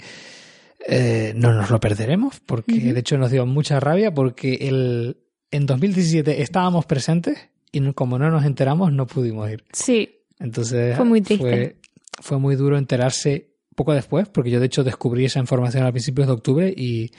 eh, 0.88 1.34
no 1.36 1.54
nos 1.54 1.70
lo 1.70 1.80
perderemos, 1.80 2.40
porque 2.40 2.94
de 2.94 3.00
hecho 3.00 3.18
nos 3.18 3.32
dio 3.32 3.46
mucha 3.46 3.80
rabia 3.80 4.14
porque 4.14 4.54
el, 4.62 5.18
en 5.52 5.66
2017 5.66 6.42
estábamos 6.42 6.86
presentes 6.86 7.50
y 7.72 7.94
como 7.94 8.18
no 8.18 8.30
nos 8.30 8.46
enteramos 8.46 8.92
no 8.92 9.08
pudimos 9.08 9.50
ir. 9.52 9.64
Sí. 9.72 10.20
Entonces 10.40 10.96
fue 10.96 11.06
muy 11.06 11.22
triste. 11.22 11.78
Fue, 12.20 12.40
muy 12.40 12.56
duro 12.56 12.78
enterarse 12.78 13.52
poco 13.76 13.94
después, 13.94 14.28
porque 14.28 14.50
yo 14.50 14.60
de 14.60 14.66
hecho 14.66 14.84
descubrí 14.84 15.26
esa 15.26 15.40
información 15.40 15.86
a 15.86 15.92
principios 15.92 16.28
de 16.28 16.34
octubre 16.34 16.74
y, 16.76 17.12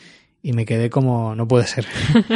y 0.43 0.53
me 0.53 0.65
quedé 0.65 0.91
como 0.91 1.37
no 1.37 1.47
puede 1.47 1.67
ser. 1.67 1.87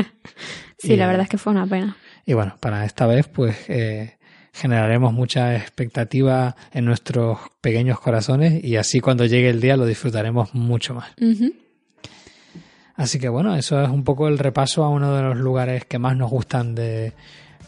sí, 0.78 0.96
la 0.96 1.06
verdad 1.08 1.24
es 1.24 1.28
que 1.28 1.38
fue 1.38 1.52
una 1.52 1.66
pena. 1.66 1.96
Y 2.24 2.34
bueno, 2.34 2.56
para 2.60 2.84
esta 2.84 3.06
vez 3.06 3.26
pues 3.26 3.68
eh, 3.68 4.18
generaremos 4.52 5.12
mucha 5.12 5.56
expectativa 5.56 6.54
en 6.72 6.84
nuestros 6.84 7.38
pequeños 7.60 7.98
corazones 7.98 8.62
y 8.62 8.76
así 8.76 9.00
cuando 9.00 9.26
llegue 9.26 9.50
el 9.50 9.60
día 9.60 9.76
lo 9.76 9.86
disfrutaremos 9.86 10.54
mucho 10.54 10.94
más. 10.94 11.10
Así 12.94 13.18
que 13.18 13.28
bueno, 13.28 13.54
eso 13.56 13.82
es 13.82 13.88
un 13.88 14.04
poco 14.04 14.28
el 14.28 14.38
repaso 14.38 14.84
a 14.84 14.88
uno 14.88 15.14
de 15.14 15.22
los 15.22 15.36
lugares 15.36 15.84
que 15.84 15.98
más 15.98 16.16
nos 16.16 16.30
gustan 16.30 16.74
de, 16.74 17.12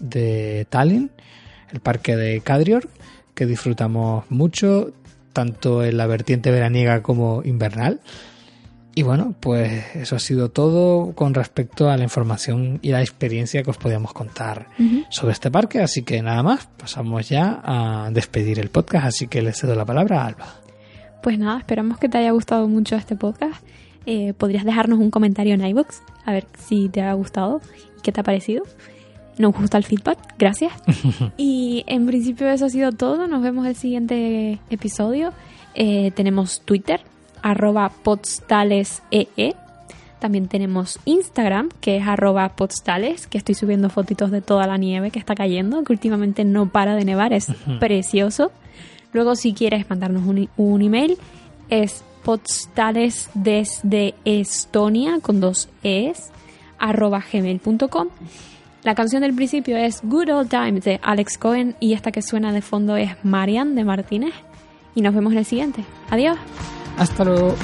de 0.00 0.66
Tallinn, 0.68 1.10
el 1.72 1.80
parque 1.80 2.16
de 2.16 2.40
Kadrior, 2.40 2.88
que 3.34 3.46
disfrutamos 3.46 4.24
mucho, 4.30 4.92
tanto 5.32 5.84
en 5.84 5.96
la 5.96 6.06
vertiente 6.06 6.50
veraniega 6.50 7.02
como 7.02 7.42
invernal. 7.44 8.00
Y 8.96 9.02
bueno, 9.02 9.34
pues 9.40 9.96
eso 9.96 10.14
ha 10.14 10.20
sido 10.20 10.50
todo 10.50 11.14
con 11.14 11.34
respecto 11.34 11.90
a 11.90 11.96
la 11.96 12.04
información 12.04 12.78
y 12.80 12.92
la 12.92 13.00
experiencia 13.00 13.64
que 13.64 13.70
os 13.70 13.76
podíamos 13.76 14.12
contar 14.12 14.68
sobre 15.08 15.32
este 15.32 15.50
parque. 15.50 15.80
Así 15.80 16.02
que 16.02 16.22
nada 16.22 16.44
más, 16.44 16.68
pasamos 16.76 17.28
ya 17.28 17.60
a 17.64 18.10
despedir 18.12 18.60
el 18.60 18.70
podcast. 18.70 19.06
Así 19.06 19.26
que 19.26 19.42
le 19.42 19.52
cedo 19.52 19.74
la 19.74 19.84
palabra 19.84 20.22
a 20.22 20.26
Alba. 20.26 20.46
Pues 21.24 21.38
nada, 21.40 21.58
esperamos 21.58 21.98
que 21.98 22.08
te 22.08 22.18
haya 22.18 22.30
gustado 22.30 22.68
mucho 22.68 22.94
este 22.94 23.16
podcast. 23.16 23.64
Eh, 24.06 24.34
podrías 24.36 24.64
dejarnos 24.64 24.98
un 24.98 25.10
comentario 25.10 25.54
en 25.54 25.64
iBox 25.64 26.02
a 26.24 26.32
ver 26.32 26.46
si 26.58 26.88
te 26.88 27.00
ha 27.02 27.12
gustado 27.14 27.60
y 27.98 28.02
qué 28.02 28.12
te 28.12 28.20
ha 28.20 28.24
parecido. 28.24 28.64
Nos 29.38 29.52
gusta 29.52 29.78
el 29.78 29.84
feedback, 29.84 30.18
gracias. 30.38 30.72
y 31.36 31.84
en 31.86 32.06
principio 32.06 32.48
eso 32.48 32.66
ha 32.66 32.70
sido 32.70 32.92
todo. 32.92 33.26
Nos 33.26 33.42
vemos 33.42 33.66
el 33.66 33.74
siguiente 33.74 34.60
episodio. 34.70 35.32
Eh, 35.74 36.12
tenemos 36.14 36.60
Twitter, 36.64 37.00
arroba 37.42 37.90
podstalesee. 38.02 39.28
E. 39.36 39.54
También 40.20 40.48
tenemos 40.48 41.00
Instagram, 41.04 41.68
que 41.80 41.98
es 41.98 42.06
arroba 42.06 42.48
podstales, 42.50 43.26
que 43.26 43.36
estoy 43.36 43.54
subiendo 43.54 43.90
fotitos 43.90 44.30
de 44.30 44.40
toda 44.40 44.66
la 44.66 44.78
nieve 44.78 45.10
que 45.10 45.18
está 45.18 45.34
cayendo, 45.34 45.82
que 45.84 45.92
últimamente 45.92 46.44
no 46.44 46.70
para 46.70 46.94
de 46.94 47.04
nevar, 47.04 47.34
es 47.34 47.48
precioso. 47.78 48.50
Luego, 49.12 49.36
si 49.36 49.52
quieres 49.52 49.90
mandarnos 49.90 50.26
un, 50.26 50.48
un 50.56 50.80
email, 50.80 51.18
es 51.68 52.04
podstales 52.24 53.30
desde 53.34 54.14
Estonia, 54.24 55.20
con 55.20 55.40
dos 55.40 55.68
es, 55.82 56.30
arroba 56.78 57.22
gmail.com. 57.32 58.08
La 58.82 58.94
canción 58.94 59.22
del 59.22 59.34
principio 59.34 59.76
es 59.76 60.00
Good 60.02 60.30
Old 60.30 60.50
Times 60.50 60.84
de 60.84 61.00
Alex 61.02 61.38
Cohen 61.38 61.76
y 61.80 61.92
esta 61.92 62.12
que 62.12 62.22
suena 62.22 62.52
de 62.52 62.60
fondo 62.62 62.96
es 62.96 63.12
Marian 63.22 63.74
de 63.74 63.84
Martínez. 63.84 64.34
Y 64.94 65.00
nos 65.00 65.14
vemos 65.14 65.32
en 65.32 65.38
el 65.38 65.44
siguiente. 65.44 65.84
Adiós. 66.10 66.36
Hasta 66.98 67.24
luego. 67.24 67.54